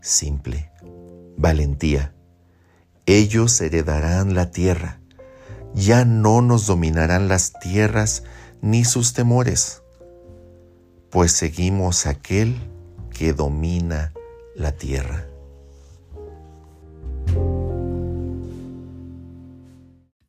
Simple, 0.00 0.70
valentía 1.38 2.12
ellos 3.06 3.60
heredarán 3.60 4.34
la 4.34 4.50
tierra. 4.50 5.00
Ya 5.74 6.04
no 6.04 6.42
nos 6.42 6.66
dominarán 6.66 7.28
las 7.28 7.52
tierras 7.60 8.24
ni 8.60 8.84
sus 8.84 9.12
temores, 9.12 9.82
pues 11.10 11.32
seguimos 11.32 12.06
aquel 12.06 12.56
que 13.10 13.32
domina 13.32 14.12
la 14.54 14.72
tierra. 14.72 15.26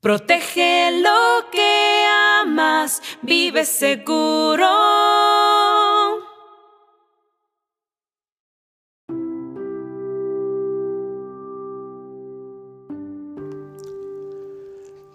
Protege 0.01 1.01
lo 1.01 1.49
que 1.51 2.05
amas, 2.41 3.01
vive 3.21 3.63
seguro. 3.63 4.67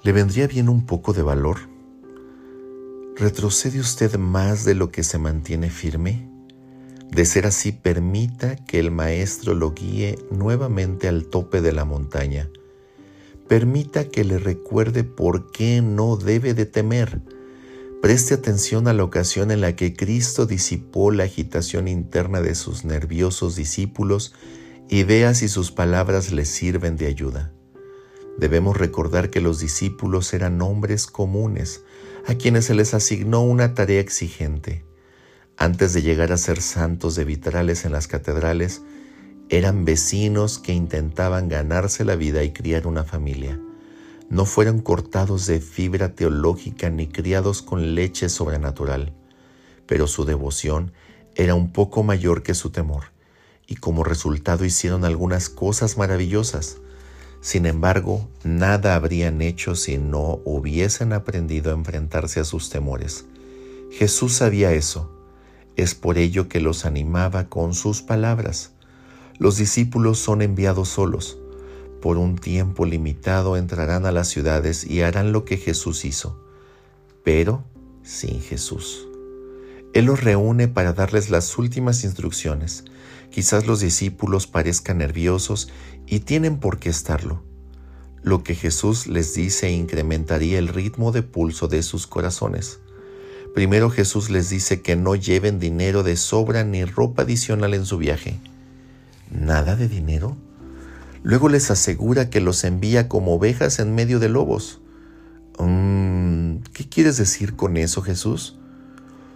¿Le 0.04 0.12
vendría 0.12 0.46
bien 0.46 0.68
un 0.68 0.86
poco 0.86 1.12
de 1.12 1.22
valor? 1.22 1.58
¿Retrocede 3.16 3.80
usted 3.80 4.16
más 4.16 4.64
de 4.64 4.76
lo 4.76 4.92
que 4.92 5.02
se 5.02 5.18
mantiene 5.18 5.70
firme? 5.70 6.30
De 7.10 7.24
ser 7.24 7.46
así, 7.46 7.72
permita 7.72 8.54
que 8.54 8.78
el 8.78 8.92
Maestro 8.92 9.54
lo 9.54 9.72
guíe 9.72 10.16
nuevamente 10.30 11.08
al 11.08 11.26
tope 11.26 11.60
de 11.62 11.72
la 11.72 11.84
montaña. 11.84 12.48
Permita 13.48 14.08
que 14.08 14.22
le 14.22 14.38
recuerde 14.38 15.02
por 15.02 15.50
qué 15.50 15.82
no 15.82 16.16
debe 16.16 16.54
de 16.54 16.66
temer. 16.66 17.20
Preste 18.00 18.34
atención 18.34 18.86
a 18.86 18.92
la 18.92 19.02
ocasión 19.02 19.50
en 19.50 19.60
la 19.60 19.74
que 19.74 19.94
Cristo 19.94 20.46
disipó 20.46 21.10
la 21.10 21.24
agitación 21.24 21.88
interna 21.88 22.40
de 22.40 22.54
sus 22.54 22.84
nerviosos 22.84 23.56
discípulos 23.56 24.32
y 24.88 25.02
vea 25.02 25.34
si 25.34 25.48
sus 25.48 25.72
palabras 25.72 26.30
le 26.30 26.44
sirven 26.44 26.96
de 26.96 27.06
ayuda. 27.06 27.52
Debemos 28.38 28.76
recordar 28.76 29.30
que 29.30 29.40
los 29.40 29.58
discípulos 29.58 30.32
eran 30.32 30.62
hombres 30.62 31.08
comunes, 31.08 31.82
a 32.26 32.36
quienes 32.36 32.66
se 32.66 32.74
les 32.74 32.94
asignó 32.94 33.42
una 33.42 33.74
tarea 33.74 34.00
exigente. 34.00 34.84
Antes 35.56 35.92
de 35.92 36.02
llegar 36.02 36.30
a 36.30 36.36
ser 36.36 36.62
santos 36.62 37.16
de 37.16 37.24
vitrales 37.24 37.84
en 37.84 37.90
las 37.90 38.06
catedrales, 38.06 38.82
eran 39.48 39.84
vecinos 39.84 40.58
que 40.58 40.72
intentaban 40.72 41.48
ganarse 41.48 42.04
la 42.04 42.14
vida 42.14 42.44
y 42.44 42.52
criar 42.52 42.86
una 42.86 43.02
familia. 43.02 43.58
No 44.30 44.44
fueron 44.44 44.80
cortados 44.80 45.46
de 45.46 45.60
fibra 45.60 46.14
teológica 46.14 46.90
ni 46.90 47.08
criados 47.08 47.62
con 47.62 47.96
leche 47.96 48.28
sobrenatural, 48.28 49.14
pero 49.86 50.06
su 50.06 50.24
devoción 50.24 50.92
era 51.34 51.54
un 51.56 51.72
poco 51.72 52.04
mayor 52.04 52.44
que 52.44 52.54
su 52.54 52.70
temor, 52.70 53.04
y 53.66 53.76
como 53.76 54.04
resultado 54.04 54.64
hicieron 54.64 55.04
algunas 55.04 55.48
cosas 55.48 55.96
maravillosas. 55.96 56.78
Sin 57.40 57.66
embargo, 57.66 58.28
nada 58.42 58.94
habrían 58.94 59.42
hecho 59.42 59.74
si 59.74 59.98
no 59.98 60.40
hubiesen 60.44 61.12
aprendido 61.12 61.70
a 61.70 61.74
enfrentarse 61.74 62.40
a 62.40 62.44
sus 62.44 62.70
temores. 62.70 63.26
Jesús 63.92 64.34
sabía 64.34 64.72
eso. 64.72 65.10
Es 65.76 65.94
por 65.94 66.18
ello 66.18 66.48
que 66.48 66.60
los 66.60 66.84
animaba 66.84 67.48
con 67.48 67.74
sus 67.74 68.02
palabras. 68.02 68.72
Los 69.38 69.56
discípulos 69.56 70.18
son 70.18 70.42
enviados 70.42 70.88
solos. 70.88 71.38
Por 72.02 72.16
un 72.16 72.36
tiempo 72.36 72.84
limitado 72.84 73.56
entrarán 73.56 74.04
a 74.04 74.12
las 74.12 74.28
ciudades 74.28 74.84
y 74.84 75.02
harán 75.02 75.32
lo 75.32 75.44
que 75.44 75.56
Jesús 75.56 76.04
hizo, 76.04 76.40
pero 77.24 77.64
sin 78.02 78.40
Jesús. 78.40 79.06
Él 79.94 80.04
los 80.04 80.22
reúne 80.22 80.68
para 80.68 80.92
darles 80.92 81.30
las 81.30 81.56
últimas 81.58 82.04
instrucciones. 82.04 82.84
Quizás 83.30 83.66
los 83.66 83.80
discípulos 83.80 84.46
parezcan 84.46 84.98
nerviosos 84.98 85.68
y 86.06 86.20
tienen 86.20 86.58
por 86.58 86.78
qué 86.78 86.88
estarlo. 86.88 87.42
Lo 88.22 88.42
que 88.42 88.54
Jesús 88.54 89.06
les 89.06 89.34
dice 89.34 89.70
incrementaría 89.70 90.58
el 90.58 90.68
ritmo 90.68 91.12
de 91.12 91.22
pulso 91.22 91.68
de 91.68 91.82
sus 91.82 92.06
corazones. 92.06 92.80
Primero 93.54 93.90
Jesús 93.90 94.30
les 94.30 94.50
dice 94.50 94.82
que 94.82 94.96
no 94.96 95.14
lleven 95.14 95.58
dinero 95.58 96.02
de 96.02 96.16
sobra 96.16 96.64
ni 96.64 96.84
ropa 96.84 97.22
adicional 97.22 97.74
en 97.74 97.86
su 97.86 97.98
viaje. 97.98 98.38
¿Nada 99.30 99.76
de 99.76 99.88
dinero? 99.88 100.36
Luego 101.22 101.48
les 101.48 101.70
asegura 101.70 102.30
que 102.30 102.40
los 102.40 102.64
envía 102.64 103.08
como 103.08 103.34
ovejas 103.34 103.78
en 103.78 103.94
medio 103.94 104.18
de 104.18 104.28
lobos. 104.28 104.80
Mm, 105.58 106.58
¿Qué 106.72 106.88
quieres 106.88 107.16
decir 107.16 107.56
con 107.56 107.76
eso, 107.76 108.02
Jesús? 108.02 108.58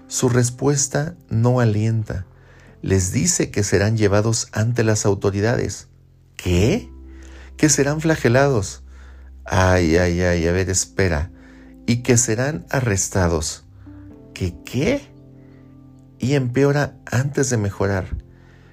Su 0.07 0.29
respuesta 0.29 1.17
no 1.29 1.61
alienta. 1.61 2.27
Les 2.83 3.13
dice 3.13 3.51
que 3.51 3.63
serán 3.63 3.97
llevados 3.97 4.49
ante 4.53 4.83
las 4.83 5.07
autoridades. 5.07 5.89
¿Qué? 6.37 6.91
Que 7.57 7.69
serán 7.69 8.01
flagelados. 8.01 8.83
Ay, 9.45 9.97
ay, 9.97 10.21
ay, 10.23 10.47
a 10.47 10.53
ver, 10.53 10.69
espera. 10.69 11.31
Y 11.87 12.03
que 12.03 12.17
serán 12.17 12.67
arrestados. 12.71 13.65
¿Qué 14.35 14.55
qué? 14.65 15.01
Y 16.19 16.35
empeora 16.35 16.97
antes 17.07 17.51
de 17.51 17.57
mejorar. 17.57 18.17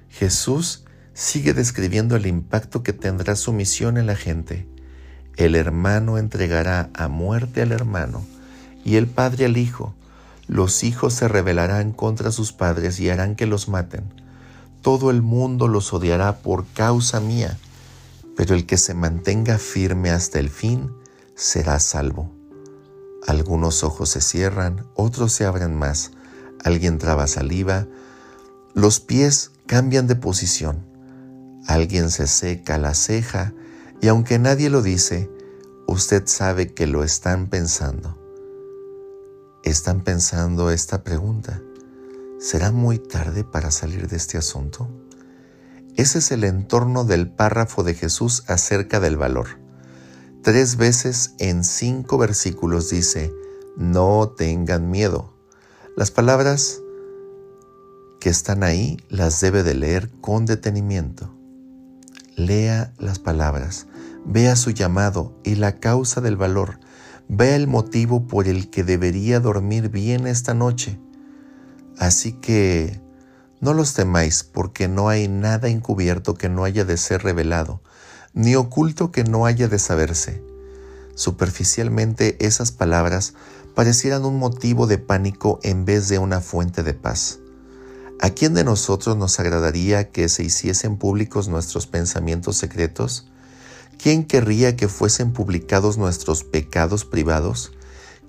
Jesús 0.09 0.85
sigue 1.13 1.53
describiendo 1.53 2.15
el 2.15 2.25
impacto 2.25 2.81
que 2.81 2.93
tendrá 2.93 3.35
su 3.35 3.53
misión 3.53 3.97
en 3.97 4.07
la 4.07 4.15
gente. 4.15 4.67
El 5.37 5.55
hermano 5.55 6.17
entregará 6.17 6.89
a 6.95 7.07
muerte 7.07 7.61
al 7.61 7.71
hermano 7.71 8.25
y 8.83 8.95
el 8.95 9.07
padre 9.07 9.45
al 9.45 9.57
hijo. 9.57 9.95
Los 10.49 10.83
hijos 10.83 11.13
se 11.13 11.27
rebelarán 11.27 11.91
contra 11.91 12.31
sus 12.31 12.53
padres 12.53 12.99
y 12.99 13.07
harán 13.07 13.35
que 13.35 13.45
los 13.45 13.69
maten. 13.69 14.11
Todo 14.81 15.11
el 15.11 15.21
mundo 15.21 15.67
los 15.67 15.93
odiará 15.93 16.39
por 16.39 16.65
causa 16.73 17.19
mía, 17.19 17.59
pero 18.35 18.55
el 18.55 18.65
que 18.65 18.77
se 18.77 18.95
mantenga 18.95 19.59
firme 19.59 20.09
hasta 20.09 20.39
el 20.39 20.49
fin 20.49 20.91
será 21.35 21.79
salvo. 21.79 22.31
Algunos 23.27 23.83
ojos 23.83 24.09
se 24.09 24.21
cierran, 24.21 24.87
otros 24.95 25.33
se 25.33 25.45
abren 25.45 25.75
más, 25.75 26.13
alguien 26.63 26.97
traba 26.97 27.27
saliva, 27.27 27.85
los 28.73 28.99
pies 28.99 29.51
cambian 29.67 30.07
de 30.07 30.15
posición. 30.15 30.83
Alguien 31.67 32.09
se 32.09 32.25
seca 32.25 32.79
la 32.79 32.95
ceja 32.95 33.53
y 34.01 34.07
aunque 34.07 34.39
nadie 34.39 34.71
lo 34.71 34.81
dice, 34.81 35.29
usted 35.85 36.23
sabe 36.25 36.73
que 36.73 36.87
lo 36.87 37.03
están 37.03 37.47
pensando. 37.47 38.18
Están 39.69 40.01
pensando 40.01 40.71
esta 40.71 41.03
pregunta. 41.03 41.61
¿Será 42.39 42.71
muy 42.71 42.97
tarde 42.97 43.43
para 43.43 43.69
salir 43.69 44.07
de 44.07 44.17
este 44.17 44.39
asunto? 44.39 44.89
Ese 45.95 46.17
es 46.17 46.31
el 46.31 46.43
entorno 46.43 47.05
del 47.05 47.29
párrafo 47.29 47.83
de 47.83 47.93
Jesús 47.93 48.43
acerca 48.47 48.99
del 48.99 49.15
valor. 49.15 49.59
Tres 50.41 50.75
veces 50.77 51.35
en 51.37 51.63
cinco 51.63 52.17
versículos 52.17 52.89
dice, 52.89 53.31
no 53.77 54.33
tengan 54.35 54.89
miedo. 54.89 55.35
Las 55.95 56.09
palabras 56.09 56.81
que 58.19 58.29
están 58.29 58.63
ahí 58.63 58.97
las 59.07 59.39
debe 59.39 59.61
de 59.61 59.75
leer 59.75 60.09
con 60.19 60.47
detenimiento. 60.47 61.31
Lea 62.35 62.91
las 62.97 63.19
palabras, 63.19 63.85
vea 64.25 64.55
su 64.55 64.71
llamado 64.71 65.39
y 65.43 65.53
la 65.55 65.79
causa 65.79 66.21
del 66.21 66.37
valor, 66.37 66.79
vea 67.29 67.55
el 67.55 67.67
motivo 67.67 68.27
por 68.27 68.47
el 68.47 68.71
que 68.71 68.83
debería 68.83 69.39
dormir 69.39 69.89
bien 69.89 70.25
esta 70.25 70.55
noche. 70.55 70.99
Así 71.99 72.33
que 72.33 72.99
no 73.61 73.73
los 73.73 73.93
temáis, 73.93 74.43
porque 74.43 74.87
no 74.87 75.09
hay 75.09 75.27
nada 75.27 75.69
encubierto 75.69 76.33
que 76.33 76.49
no 76.49 76.63
haya 76.63 76.85
de 76.85 76.97
ser 76.97 77.23
revelado, 77.23 77.81
ni 78.33 78.55
oculto 78.55 79.11
que 79.11 79.23
no 79.23 79.45
haya 79.45 79.67
de 79.67 79.77
saberse. 79.77 80.43
Superficialmente 81.13 82.43
esas 82.43 82.71
palabras 82.71 83.35
parecieran 83.75 84.25
un 84.25 84.39
motivo 84.39 84.87
de 84.87 84.97
pánico 84.97 85.59
en 85.61 85.85
vez 85.85 86.09
de 86.09 86.17
una 86.17 86.41
fuente 86.41 86.81
de 86.81 86.95
paz. 86.95 87.39
¿A 88.21 88.31
quién 88.31 88.55
de 88.55 88.63
nosotros 88.63 89.17
nos 89.17 89.39
agradaría 89.39 90.09
que 90.09 90.29
se 90.29 90.43
hiciesen 90.43 90.97
públicos 90.97 91.47
nuestros 91.47 91.85
pensamientos 91.85 92.57
secretos? 92.57 93.29
¿Quién 94.01 94.23
querría 94.23 94.77
que 94.77 94.87
fuesen 94.87 95.33
publicados 95.33 95.97
nuestros 95.97 96.45
pecados 96.45 97.03
privados? 97.03 97.73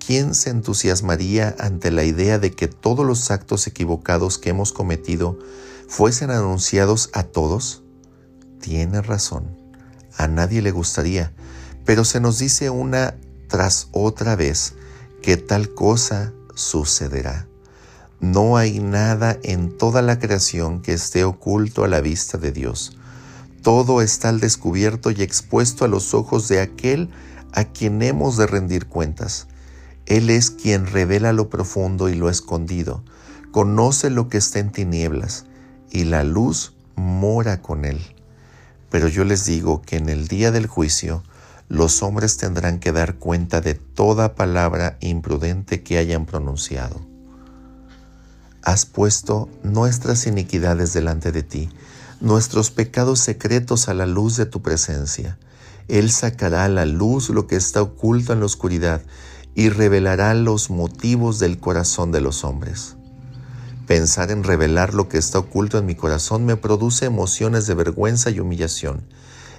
¿Quién 0.05 0.35
se 0.35 0.49
entusiasmaría 0.49 1.55
ante 1.59 1.91
la 1.91 2.03
idea 2.03 2.39
de 2.39 2.51
que 2.51 2.67
todos 2.67 3.05
los 3.05 3.31
actos 3.31 3.67
equivocados 3.67 4.37
que 4.37 4.49
hemos 4.49 4.73
cometido 4.73 5.39
fuesen 5.87 6.29
anunciados 6.29 7.09
a 7.13 7.23
todos? 7.23 7.83
Tiene 8.59 9.01
razón, 9.01 9.57
a 10.17 10.27
nadie 10.27 10.61
le 10.61 10.71
gustaría, 10.71 11.31
pero 11.85 12.03
se 12.03 12.19
nos 12.19 12.37
dice 12.37 12.69
una 12.69 13.15
tras 13.47 13.87
otra 13.93 14.35
vez 14.35 14.73
que 15.21 15.37
tal 15.37 15.73
cosa 15.73 16.33
sucederá. 16.53 17.47
No 18.19 18.57
hay 18.57 18.81
nada 18.81 19.37
en 19.41 19.77
toda 19.77 20.01
la 20.01 20.19
creación 20.19 20.81
que 20.81 20.91
esté 20.91 21.23
oculto 21.23 21.85
a 21.85 21.87
la 21.87 22.01
vista 22.01 22.37
de 22.37 22.51
Dios. 22.51 22.97
Todo 23.61 24.01
está 24.01 24.29
al 24.29 24.39
descubierto 24.39 25.11
y 25.11 25.21
expuesto 25.21 25.85
a 25.85 25.87
los 25.87 26.13
ojos 26.13 26.47
de 26.47 26.61
aquel 26.61 27.09
a 27.53 27.65
quien 27.65 28.01
hemos 28.01 28.37
de 28.37 28.47
rendir 28.47 28.87
cuentas. 28.87 29.47
Él 30.05 30.29
es 30.29 30.49
quien 30.49 30.87
revela 30.87 31.31
lo 31.33 31.49
profundo 31.49 32.09
y 32.09 32.15
lo 32.15 32.29
escondido, 32.29 33.03
conoce 33.51 34.09
lo 34.09 34.29
que 34.29 34.37
está 34.37 34.59
en 34.59 34.71
tinieblas, 34.71 35.45
y 35.91 36.05
la 36.05 36.23
luz 36.23 36.73
mora 36.95 37.61
con 37.61 37.85
él. 37.85 37.99
Pero 38.89 39.07
yo 39.07 39.23
les 39.23 39.45
digo 39.45 39.81
que 39.81 39.97
en 39.97 40.09
el 40.09 40.27
día 40.27 40.51
del 40.51 40.67
juicio 40.67 41.23
los 41.69 42.01
hombres 42.03 42.37
tendrán 42.37 42.79
que 42.79 42.91
dar 42.91 43.15
cuenta 43.15 43.61
de 43.61 43.75
toda 43.75 44.35
palabra 44.35 44.97
imprudente 45.01 45.83
que 45.83 45.97
hayan 45.97 46.25
pronunciado 46.25 47.11
has 48.63 48.85
puesto 48.85 49.49
nuestras 49.63 50.27
iniquidades 50.27 50.93
delante 50.93 51.31
de 51.31 51.43
ti, 51.43 51.69
nuestros 52.21 52.69
pecados 52.69 53.19
secretos 53.19 53.89
a 53.89 53.93
la 53.93 54.05
luz 54.05 54.37
de 54.37 54.45
tu 54.45 54.61
presencia. 54.61 55.37
Él 55.87 56.11
sacará 56.11 56.65
a 56.65 56.69
la 56.69 56.85
luz 56.85 57.29
lo 57.29 57.47
que 57.47 57.55
está 57.55 57.81
oculto 57.81 58.31
en 58.31 58.39
la 58.39 58.45
oscuridad 58.45 59.01
y 59.55 59.69
revelará 59.69 60.33
los 60.35 60.69
motivos 60.69 61.39
del 61.39 61.59
corazón 61.59 62.11
de 62.11 62.21
los 62.21 62.43
hombres. 62.43 62.95
Pensar 63.87 64.31
en 64.31 64.43
revelar 64.43 64.93
lo 64.93 65.09
que 65.09 65.17
está 65.17 65.39
oculto 65.39 65.77
en 65.77 65.85
mi 65.85 65.95
corazón 65.95 66.45
me 66.45 66.55
produce 66.55 67.05
emociones 67.05 67.65
de 67.65 67.73
vergüenza 67.73 68.29
y 68.29 68.39
humillación. 68.39 69.03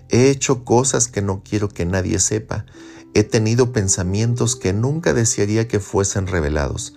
He 0.08 0.30
hecho 0.30 0.64
cosas 0.64 1.08
que 1.08 1.20
no 1.20 1.42
quiero 1.44 1.68
que 1.68 1.84
nadie 1.84 2.18
sepa. 2.18 2.64
He 3.12 3.24
tenido 3.24 3.72
pensamientos 3.72 4.56
que 4.56 4.72
nunca 4.72 5.12
desearía 5.12 5.68
que 5.68 5.80
fuesen 5.80 6.28
revelados. 6.28 6.94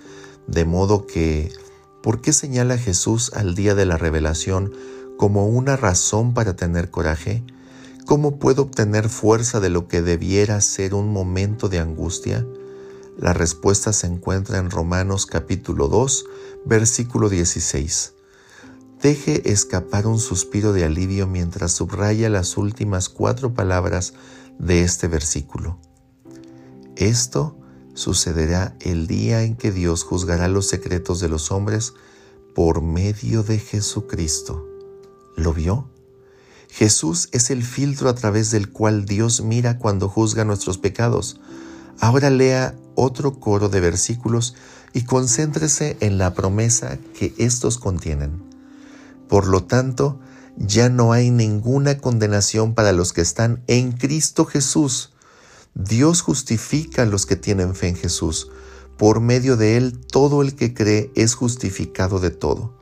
De 0.48 0.64
modo 0.64 1.08
que, 1.08 1.52
¿por 2.04 2.22
qué 2.22 2.32
señala 2.32 2.78
Jesús 2.78 3.32
al 3.34 3.56
día 3.56 3.74
de 3.74 3.86
la 3.86 3.98
revelación 3.98 4.72
como 5.18 5.48
una 5.48 5.76
razón 5.76 6.34
para 6.34 6.56
tener 6.56 6.90
coraje? 6.90 7.44
¿Cómo 8.06 8.38
puedo 8.38 8.64
obtener 8.64 9.10
fuerza 9.10 9.60
de 9.60 9.70
lo 9.70 9.88
que 9.88 10.02
debiera 10.02 10.62
ser 10.62 10.94
un 10.94 11.12
momento 11.12 11.70
de 11.70 11.80
angustia? 11.80 12.46
La 13.18 13.34
respuesta 13.34 13.94
se 13.94 14.08
encuentra 14.08 14.58
en 14.58 14.70
Romanos 14.70 15.26
capítulo 15.26 15.88
2, 15.88 16.26
versículo 16.66 17.30
16. 17.30 18.14
Deje 19.02 19.52
escapar 19.52 20.06
un 20.06 20.20
suspiro 20.20 20.74
de 20.74 20.84
alivio 20.84 21.28
mientras 21.28 21.72
subraya 21.72 22.30
las 22.30 22.58
últimas 22.58 23.10
cuatro 23.10 23.54
palabras 23.54 24.14
de 24.60 24.82
este 24.82 25.08
versículo. 25.08 25.80
Esto 26.96 27.58
sucederá 27.94 28.76
el 28.82 29.08
día 29.08 29.44
en 29.44 29.56
que 29.56 29.72
Dios 29.72 30.04
juzgará 30.04 30.48
los 30.48 30.68
secretos 30.68 31.20
de 31.20 31.30
los 31.30 31.52
hombres 31.52 31.94
por 32.54 32.82
medio 32.82 33.44
de 33.44 33.60
Jesucristo. 33.60 34.75
¿Lo 35.36 35.54
vio? 35.54 35.90
Jesús 36.70 37.30
es 37.32 37.50
el 37.52 37.64
filtro 37.64 38.10
a 38.10 38.16
través 38.16 38.52
del 38.52 38.72
cual 38.72 39.06
Dios 39.06 39.42
mira 39.42 39.78
cuando 39.78 40.10
juzga 40.10 40.46
nuestros 40.46 40.78
pecados. 40.78 41.40
Ahora 42.00 42.30
lea 42.30 42.76
otro 42.96 43.40
coro 43.40 43.70
de 43.70 43.80
versículos 43.80 44.56
y 44.94 45.04
concéntrese 45.04 45.98
en 46.00 46.18
la 46.18 46.34
promesa 46.34 46.98
que 47.18 47.34
estos 47.38 47.78
contienen. 47.78 48.44
Por 49.28 49.48
lo 49.48 49.64
tanto, 49.64 50.20
ya 50.58 50.90
no 50.90 51.12
hay 51.12 51.32
ninguna 51.32 51.98
condenación 51.98 52.74
para 52.74 52.94
los 52.94 53.12
que 53.14 53.22
están 53.22 53.64
en 53.68 53.92
Cristo 53.92 54.46
Jesús. 54.46 55.12
Dios 55.74 56.22
justifica 56.22 57.02
a 57.02 57.06
los 57.06 57.26
que 57.26 57.36
tienen 57.36 57.76
fe 57.76 57.90
en 57.90 57.96
Jesús. 57.96 58.50
Por 58.98 59.20
medio 59.20 59.58
de 59.58 59.76
Él, 59.76 60.00
todo 60.00 60.42
el 60.42 60.56
que 60.56 60.74
cree 60.74 61.12
es 61.16 61.36
justificado 61.36 62.20
de 62.20 62.32
todo. 62.32 62.75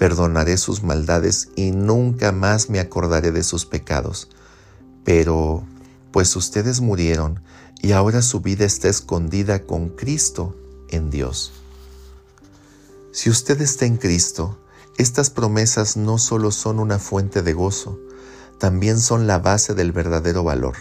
Perdonaré 0.00 0.56
sus 0.56 0.82
maldades 0.82 1.50
y 1.56 1.72
nunca 1.72 2.32
más 2.32 2.70
me 2.70 2.80
acordaré 2.80 3.32
de 3.32 3.42
sus 3.42 3.66
pecados. 3.66 4.30
Pero, 5.04 5.62
pues 6.10 6.34
ustedes 6.36 6.80
murieron 6.80 7.42
y 7.82 7.92
ahora 7.92 8.22
su 8.22 8.40
vida 8.40 8.64
está 8.64 8.88
escondida 8.88 9.66
con 9.66 9.90
Cristo 9.90 10.56
en 10.88 11.10
Dios. 11.10 11.52
Si 13.12 13.28
usted 13.28 13.60
está 13.60 13.84
en 13.84 13.98
Cristo, 13.98 14.58
estas 14.96 15.28
promesas 15.28 15.98
no 15.98 16.16
solo 16.16 16.50
son 16.50 16.78
una 16.78 16.98
fuente 16.98 17.42
de 17.42 17.52
gozo, 17.52 18.00
también 18.58 19.00
son 19.00 19.26
la 19.26 19.38
base 19.38 19.74
del 19.74 19.92
verdadero 19.92 20.44
valor. 20.44 20.76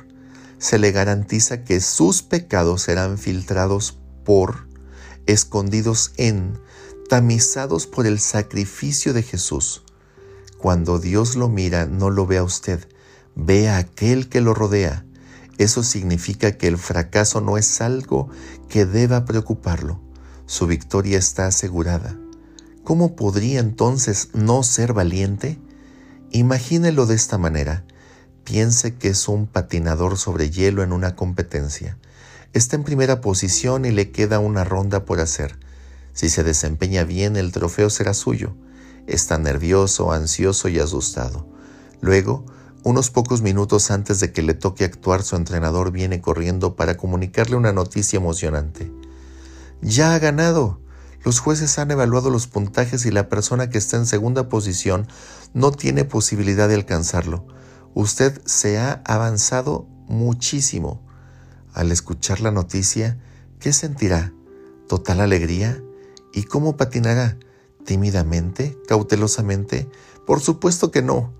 Se 0.60 0.80
le 0.80 0.94
garantiza 0.94 1.66
que 1.66 1.82
sus 1.82 2.22
pecados 2.22 2.84
serán 2.84 3.18
filtrados 3.18 3.98
por, 4.24 4.70
escondidos 5.26 6.14
en, 6.16 6.58
tamizados 7.10 7.88
por 7.88 8.08
el 8.08 8.20
sacrificio 8.20 9.12
de 9.12 9.24
Jesús. 9.24 9.84
Cuando 10.58 11.00
Dios 11.00 11.36
lo 11.36 11.50
mira, 11.50 11.86
no 11.86 12.10
lo 12.10 12.26
ve 12.26 12.38
a 12.38 12.44
usted, 12.44 12.88
ve 13.36 13.68
a 13.68 13.78
aquel 13.78 14.30
que 14.30 14.40
lo 14.40 14.54
rodea 14.54 15.06
eso 15.60 15.84
significa 15.84 16.54
que 16.54 16.68
el 16.68 16.78
fracaso 16.78 17.42
no 17.42 17.58
es 17.58 17.82
algo 17.82 18.30
que 18.70 18.86
deba 18.86 19.26
preocuparlo. 19.26 20.00
Su 20.46 20.68
victoria 20.68 21.18
está 21.18 21.48
asegurada. 21.48 22.18
¿Cómo 22.86 23.18
podría 23.18 23.60
entonces 23.60 24.30
no 24.34 24.64
ser 24.64 24.94
valiente? 24.94 25.60
Imagínelo 26.32 27.06
de 27.06 27.16
esta 27.16 27.38
manera. 27.38 27.84
Piense 28.46 28.96
que 28.96 29.10
es 29.10 29.28
un 29.28 29.48
patinador 29.48 30.18
sobre 30.18 30.50
hielo 30.50 30.82
en 30.82 30.94
una 30.94 31.18
competencia. 31.18 31.98
Está 32.54 32.78
en 32.78 32.86
primera 32.86 33.20
posición 33.20 33.84
y 33.84 33.92
le 33.92 34.12
queda 34.12 34.40
una 34.40 34.64
ronda 34.64 35.04
por 35.04 35.20
hacer. 35.20 35.60
Si 36.14 36.30
se 36.30 36.44
desempeña 36.44 37.04
bien, 37.04 37.38
el 37.38 37.52
trofeo 37.52 37.90
será 37.90 38.14
suyo. 38.14 38.56
Está 39.08 39.38
nervioso, 39.38 40.12
ansioso 40.12 40.70
y 40.70 40.80
asustado. 40.80 41.48
Luego, 42.02 42.46
unos 42.84 43.10
pocos 43.10 43.42
minutos 43.42 43.92
antes 43.92 44.20
de 44.20 44.32
que 44.32 44.42
le 44.42 44.54
toque 44.54 44.86
actuar, 44.86 45.24
su 45.24 45.36
entrenador 45.36 45.92
viene 45.92 46.22
corriendo 46.22 46.76
para 46.76 46.96
comunicarle 46.96 47.56
una 47.56 47.74
noticia 47.74 48.18
emocionante. 48.18 48.92
Ya 49.82 50.14
ha 50.14 50.20
ganado. 50.20 50.80
Los 51.24 51.40
jueces 51.40 51.78
han 51.80 51.92
evaluado 51.92 52.30
los 52.30 52.48
puntajes 52.48 53.06
y 53.06 53.12
la 53.12 53.28
persona 53.28 53.70
que 53.70 53.78
está 53.78 53.98
en 53.98 54.06
segunda 54.06 54.48
posición 54.48 55.08
no 55.54 55.72
tiene 55.72 56.06
posibilidad 56.06 56.70
de 56.70 56.76
alcanzarlo. 56.76 57.46
Usted 57.94 58.42
se 58.46 58.78
ha 58.78 59.02
avanzado 59.06 59.86
muchísimo. 60.08 61.02
Al 61.74 61.92
escuchar 61.92 62.40
la 62.40 62.52
noticia, 62.52 63.20
¿qué 63.60 63.74
sentirá? 63.74 64.34
¿Total 64.88 65.20
alegría? 65.20 65.82
¿Y 66.40 66.44
cómo 66.44 66.78
patinará? 66.78 67.38
¿Tímidamente? 67.86 68.78
¿Cautelosamente? 68.88 69.90
Por 70.26 70.40
supuesto 70.40 70.90
que 70.90 71.02
no. 71.02 71.34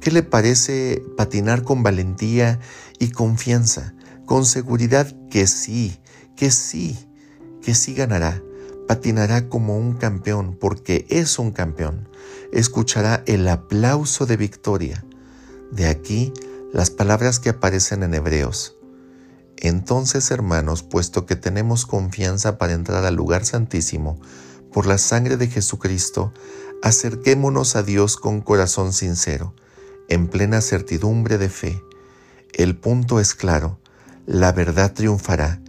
¿Qué 0.00 0.10
le 0.10 0.22
parece 0.22 1.04
patinar 1.14 1.62
con 1.62 1.82
valentía 1.82 2.58
y 2.98 3.10
confianza, 3.10 3.92
con 4.24 4.46
seguridad 4.46 5.14
que 5.28 5.46
sí, 5.46 6.00
que 6.36 6.50
sí, 6.50 6.96
que 7.60 7.74
sí 7.74 7.92
ganará? 7.92 8.42
Patinará 8.88 9.50
como 9.50 9.76
un 9.76 9.92
campeón 9.92 10.56
porque 10.58 11.04
es 11.10 11.38
un 11.38 11.50
campeón. 11.50 12.08
Escuchará 12.50 13.22
el 13.26 13.46
aplauso 13.48 14.24
de 14.24 14.38
victoria. 14.38 15.04
De 15.70 15.86
aquí 15.86 16.32
las 16.72 16.88
palabras 16.88 17.40
que 17.40 17.50
aparecen 17.50 18.02
en 18.04 18.14
Hebreos. 18.14 18.74
Entonces, 19.58 20.30
hermanos, 20.30 20.82
puesto 20.82 21.26
que 21.26 21.36
tenemos 21.36 21.84
confianza 21.84 22.56
para 22.56 22.72
entrar 22.72 23.04
al 23.04 23.16
lugar 23.16 23.44
santísimo 23.44 24.18
por 24.76 24.84
la 24.84 24.98
sangre 24.98 25.38
de 25.38 25.48
Jesucristo, 25.48 26.34
acerquémonos 26.82 27.76
a 27.76 27.82
Dios 27.82 28.18
con 28.18 28.42
corazón 28.42 28.92
sincero 28.92 29.54
en 30.10 30.28
plena 30.28 30.60
certidumbre 30.60 31.38
de 31.38 31.48
fe. 31.48 31.82
El 32.52 32.76
punto 32.76 33.18
es 33.18 33.34
claro, 33.34 33.78
la 34.26 34.52
verdad 34.52 34.92
triunfará, 34.92 35.62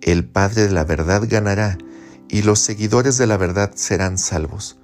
el 0.00 0.24
Padre 0.28 0.68
de 0.68 0.70
la 0.70 0.84
verdad 0.84 1.22
ganará 1.28 1.76
y 2.28 2.42
los 2.42 2.60
seguidores 2.60 3.18
de 3.18 3.26
la 3.26 3.36
verdad 3.36 3.72
serán 3.74 4.16
salvos. 4.16 4.78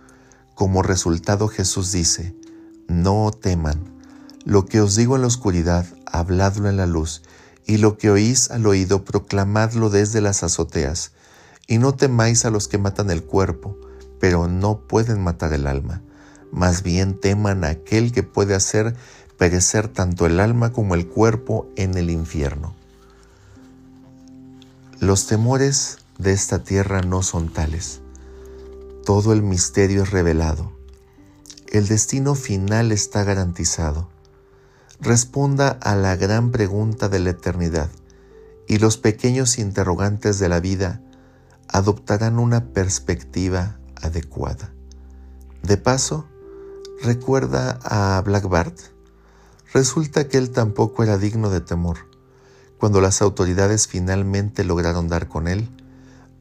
Como 0.57 0.83
resultado 0.83 1.47
Jesús 1.47 1.93
dice, 1.93 2.35
no 2.88 3.31
teman, 3.31 3.95
lo 4.45 4.67
que 4.67 4.81
os 4.81 4.97
digo 4.97 5.14
en 5.14 5.21
la 5.21 5.29
oscuridad, 5.29 5.87
habladlo 6.05 6.69
en 6.69 6.79
la 6.79 6.87
luz, 6.87 7.23
y 7.64 7.77
lo 7.77 7.97
que 7.97 8.11
oís 8.11 8.51
al 8.51 8.67
oído, 8.67 9.05
proclamadlo 9.05 9.88
desde 9.88 10.21
las 10.21 10.43
azoteas, 10.43 11.12
y 11.68 11.78
no 11.78 11.94
temáis 11.94 12.44
a 12.44 12.50
los 12.50 12.66
que 12.66 12.78
matan 12.78 13.11
el 13.12 13.22
cuerpo, 13.22 13.76
pero 14.18 14.48
no 14.48 14.81
pueden 14.81 15.22
matar 15.22 15.52
el 15.52 15.68
alma 15.68 16.02
más 16.50 16.83
bien 16.83 17.18
teman 17.18 17.64
a 17.64 17.68
aquel 17.68 18.12
que 18.12 18.22
puede 18.22 18.54
hacer 18.54 18.96
perecer 19.37 19.88
tanto 19.88 20.26
el 20.26 20.40
alma 20.40 20.72
como 20.72 20.94
el 20.94 21.07
cuerpo 21.07 21.68
en 21.76 21.96
el 21.96 22.11
infierno. 22.11 22.74
Los 24.98 25.26
temores 25.26 25.98
de 26.18 26.33
esta 26.33 26.64
tierra 26.64 27.02
no 27.02 27.22
son 27.22 27.52
tales. 27.52 28.00
Todo 29.04 29.33
el 29.33 29.42
misterio 29.42 30.02
es 30.02 30.11
revelado. 30.11 30.72
El 31.68 31.87
destino 31.87 32.35
final 32.35 32.90
está 32.90 33.22
garantizado. 33.22 34.09
Responda 35.00 35.68
a 35.68 35.94
la 35.94 36.16
gran 36.16 36.50
pregunta 36.50 37.09
de 37.09 37.20
la 37.20 37.31
eternidad 37.31 37.90
y 38.66 38.78
los 38.78 38.96
pequeños 38.96 39.59
interrogantes 39.59 40.40
de 40.40 40.48
la 40.48 40.59
vida 40.59 41.00
adoptarán 41.68 42.38
una 42.38 42.72
perspectiva 42.72 43.78
adecuada. 44.02 44.72
De 45.62 45.76
paso, 45.76 46.26
¿Recuerda 47.00 47.78
a 47.85 48.20
Black 48.22 48.48
Bart? 48.48 48.76
Resulta 49.72 50.26
que 50.26 50.37
él 50.37 50.50
tampoco 50.50 51.04
era 51.04 51.16
digno 51.16 51.48
de 51.48 51.61
temor. 51.61 51.98
Cuando 52.76 53.00
las 53.00 53.22
autoridades 53.22 53.87
finalmente 53.87 54.64
lograron 54.64 55.07
dar 55.07 55.28
con 55.28 55.46
él, 55.46 55.70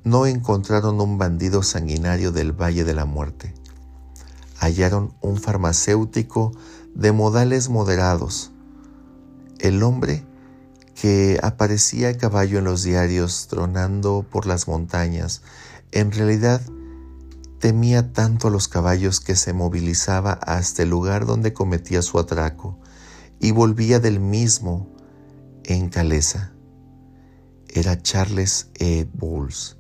no 0.04 0.26
encontraron 0.26 1.00
un 1.00 1.20
bandido 1.20 1.62
sanguinario 1.62 2.32
del 2.32 2.60
Valle 2.60 2.84
de 2.84 2.96
la 2.96 3.06
Muerte. 3.06 3.54
Hallaron 4.60 5.14
un 5.22 5.38
farmacéutico 5.38 6.54
de 6.96 7.12
modales 7.12 7.70
moderados. 7.70 8.50
El 9.60 9.84
hombre 9.84 10.26
que 11.00 11.40
aparecía 11.44 12.10
a 12.10 12.18
caballo 12.18 12.60
en 12.60 12.66
los 12.66 12.84
diarios 12.84 13.48
tronando 13.48 14.26
por 14.30 14.46
las 14.46 14.68
montañas, 14.68 15.42
en 15.92 16.12
realidad 16.12 16.62
Temía 17.60 18.14
tanto 18.14 18.50
a 18.50 18.52
los 18.52 18.68
caballos 18.68 19.20
que 19.20 19.36
se 19.36 19.52
movilizaba 19.52 20.34
hasta 20.34 20.84
el 20.84 20.90
lugar 20.90 21.26
donde 21.26 21.54
cometía 21.54 22.04
su 22.04 22.20
atraco 22.20 22.78
y 23.40 23.50
volvía 23.50 24.00
del 24.00 24.20
mismo 24.20 24.88
en 25.64 25.90
caleza. 25.90 26.52
era 27.68 28.02
Charles 28.02 28.70
E. 28.76 29.08
Bowles, 29.12 29.78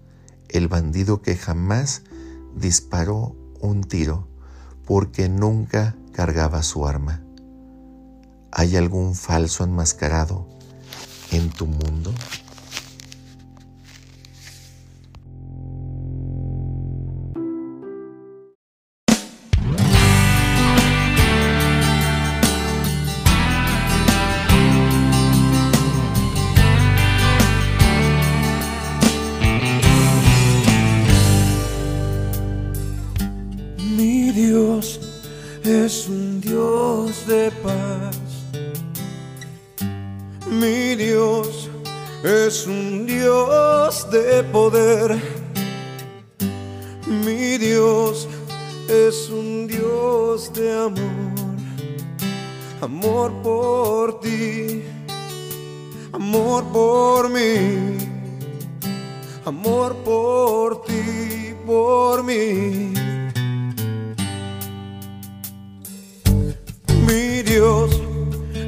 el 0.49 0.67
bandido 0.67 1.21
que 1.21 1.36
jamás 1.36 2.01
disparó 2.56 3.36
un 3.62 3.84
tiro 3.84 4.27
porque 4.86 5.30
nunca 5.30 5.95
cargaba 6.13 6.63
su 6.63 6.88
arma. 6.88 7.23
¿Hay 8.51 8.75
algún 8.75 9.13
falso 9.13 9.63
enmascarado 9.63 10.47
en 11.31 11.49
tu 11.51 11.65
mundo? 11.65 12.11
Es 42.27 42.67
un 42.67 43.05
Dios 43.05 44.07
de 44.11 44.43
poder. 44.43 45.17
Mi 47.07 47.57
Dios 47.57 48.27
es 48.89 49.29
un 49.29 49.67
Dios 49.67 50.51
de 50.53 50.73
amor. 50.73 51.37
Amor 52.81 53.31
por 53.41 54.19
ti, 54.19 54.83
amor 56.11 56.63
por 56.71 57.29
mí, 57.29 57.97
amor 59.45 59.95
por 60.03 60.83
ti, 60.83 61.55
por 61.65 62.23
mí. 62.23 62.93
Dios 67.57 67.89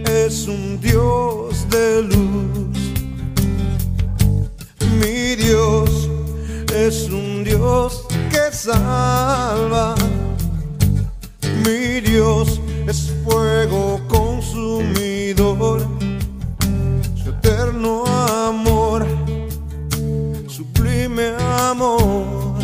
es 0.05 0.47
un 0.47 0.79
Dios 0.79 1.69
de 1.69 2.01
luz. 2.01 2.78
Mi 4.99 5.35
Dios 5.35 6.09
es 6.75 7.09
un 7.09 7.43
Dios 7.45 8.05
que 8.29 8.51
salva. 8.51 9.95
Mi 11.63 12.01
Dios 12.01 12.59
es 12.85 13.13
fuego 13.23 14.01
consumidor. 14.09 15.88
Su 17.15 17.29
eterno 17.29 18.03
amor, 18.05 19.05
sublime 20.47 21.33
amor, 21.38 22.59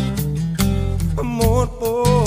amor 1.16 1.78
por 1.78 2.25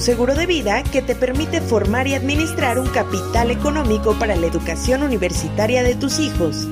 un 0.00 0.06
seguro 0.06 0.34
de 0.34 0.46
vida 0.46 0.82
que 0.82 1.02
te 1.02 1.14
permite 1.14 1.60
formar 1.60 2.06
y 2.06 2.14
administrar 2.14 2.78
un 2.78 2.88
capital 2.88 3.50
económico 3.50 4.18
para 4.18 4.34
la 4.34 4.46
educación 4.46 5.02
universitaria 5.02 5.82
de 5.82 5.94
tus 5.94 6.20
hijos 6.20 6.66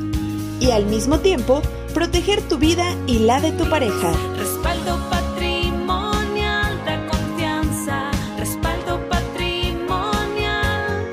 y 0.61 0.71
al 0.71 0.87
mismo 0.87 1.19
tiempo 1.19 1.61
proteger 1.93 2.41
tu 2.49 2.57
vida 2.57 2.87
y 3.07 3.19
la 3.19 3.39
de 3.43 3.53
tu 3.53 3.69
pareja. 3.69 4.13
Respaldo 4.35 4.99
patrimonial 5.11 6.83
da 6.87 7.07
confianza. 7.07 8.11
Respaldo 8.39 8.99
patrimonial. 9.11 11.11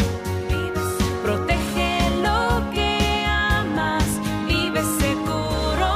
Protege 1.22 2.00
lo 2.24 2.72
que 2.72 3.26
amas. 3.28 4.06
Vive 4.48 4.82
seguro. 5.02 5.90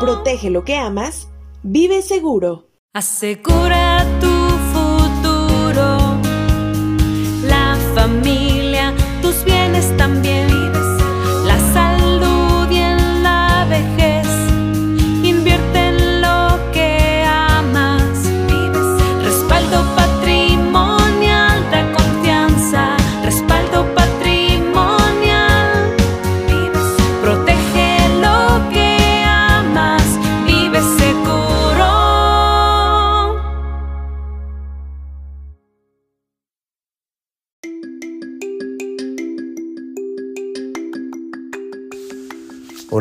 Protege 0.00 0.50
lo 0.50 0.64
que 0.64 0.74
amas, 0.74 1.28
vive 1.62 2.02
seguro. 2.02 2.66
Asegura 2.92 3.85
familia, 7.96 8.92
tus 9.22 9.42
bienes 9.42 9.96
también. 9.96 10.25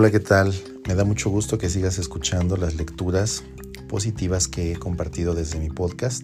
Hola, 0.05 0.11
¿qué 0.11 0.19
tal? 0.19 0.53
Me 0.87 0.93
da 0.93 1.03
mucho 1.03 1.31
gusto 1.31 1.57
que 1.57 1.67
sigas 1.67 1.97
escuchando 1.97 2.57
las 2.57 2.75
lecturas 2.75 3.43
positivas 3.87 4.47
que 4.47 4.71
he 4.71 4.75
compartido 4.75 5.33
desde 5.33 5.57
mi 5.57 5.71
podcast. 5.71 6.21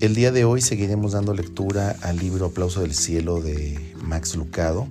El 0.00 0.16
día 0.16 0.32
de 0.32 0.44
hoy 0.44 0.60
seguiremos 0.62 1.12
dando 1.12 1.32
lectura 1.32 1.94
al 2.02 2.16
libro 2.16 2.46
Aplauso 2.46 2.80
del 2.80 2.92
Cielo 2.92 3.40
de 3.40 3.78
Max 4.02 4.34
Lucado 4.34 4.88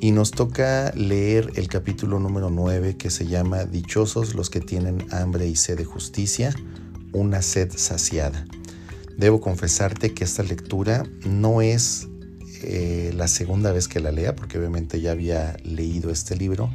y 0.00 0.10
nos 0.10 0.32
toca 0.32 0.92
leer 0.96 1.52
el 1.54 1.68
capítulo 1.68 2.18
número 2.18 2.50
9 2.50 2.96
que 2.96 3.10
se 3.10 3.24
llama 3.24 3.66
Dichosos 3.66 4.34
los 4.34 4.50
que 4.50 4.58
tienen 4.60 5.06
hambre 5.12 5.46
y 5.46 5.54
sed 5.54 5.78
de 5.78 5.84
justicia, 5.84 6.52
una 7.12 7.40
sed 7.40 7.70
saciada. 7.76 8.44
Debo 9.16 9.40
confesarte 9.40 10.12
que 10.12 10.24
esta 10.24 10.42
lectura 10.42 11.04
no 11.24 11.62
es 11.62 12.08
eh, 12.64 13.12
la 13.14 13.28
segunda 13.28 13.70
vez 13.70 13.86
que 13.86 14.00
la 14.00 14.10
lea, 14.10 14.34
porque 14.34 14.58
obviamente 14.58 15.00
ya 15.00 15.12
había 15.12 15.56
leído 15.62 16.10
este 16.10 16.34
libro. 16.34 16.68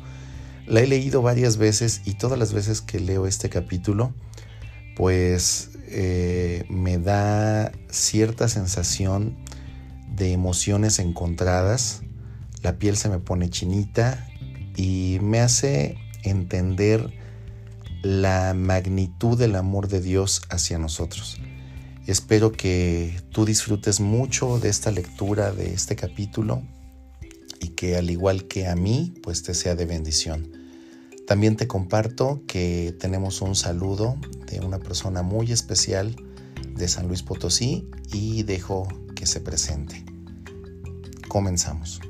La 0.67 0.81
he 0.81 0.87
leído 0.87 1.21
varias 1.21 1.57
veces 1.57 2.01
y 2.05 2.13
todas 2.13 2.37
las 2.37 2.53
veces 2.53 2.81
que 2.81 2.99
leo 2.99 3.25
este 3.25 3.49
capítulo, 3.49 4.13
pues 4.95 5.71
eh, 5.87 6.65
me 6.69 6.97
da 6.97 7.71
cierta 7.89 8.47
sensación 8.47 9.37
de 10.15 10.31
emociones 10.31 10.99
encontradas. 10.99 12.01
La 12.61 12.77
piel 12.77 12.95
se 12.95 13.09
me 13.09 13.19
pone 13.19 13.49
chinita 13.49 14.27
y 14.75 15.17
me 15.21 15.39
hace 15.39 15.97
entender 16.23 17.11
la 18.03 18.53
magnitud 18.53 19.37
del 19.37 19.55
amor 19.55 19.87
de 19.87 20.01
Dios 20.01 20.43
hacia 20.49 20.77
nosotros. 20.77 21.39
Espero 22.07 22.51
que 22.51 23.19
tú 23.31 23.45
disfrutes 23.45 23.99
mucho 23.99 24.59
de 24.59 24.69
esta 24.69 24.91
lectura, 24.91 25.51
de 25.51 25.73
este 25.73 25.95
capítulo 25.95 26.63
y 27.61 27.69
que 27.69 27.95
al 27.95 28.09
igual 28.09 28.47
que 28.47 28.67
a 28.67 28.75
mí, 28.75 29.13
pues 29.23 29.43
te 29.43 29.53
sea 29.53 29.75
de 29.75 29.85
bendición. 29.85 30.51
También 31.27 31.55
te 31.55 31.67
comparto 31.67 32.41
que 32.47 32.93
tenemos 32.99 33.41
un 33.41 33.55
saludo 33.55 34.17
de 34.47 34.59
una 34.59 34.79
persona 34.79 35.21
muy 35.21 35.51
especial 35.51 36.15
de 36.75 36.87
San 36.87 37.07
Luis 37.07 37.23
Potosí 37.23 37.87
y 38.11 38.43
dejo 38.43 38.87
que 39.15 39.25
se 39.25 39.39
presente. 39.39 40.03
Comenzamos. 41.29 42.01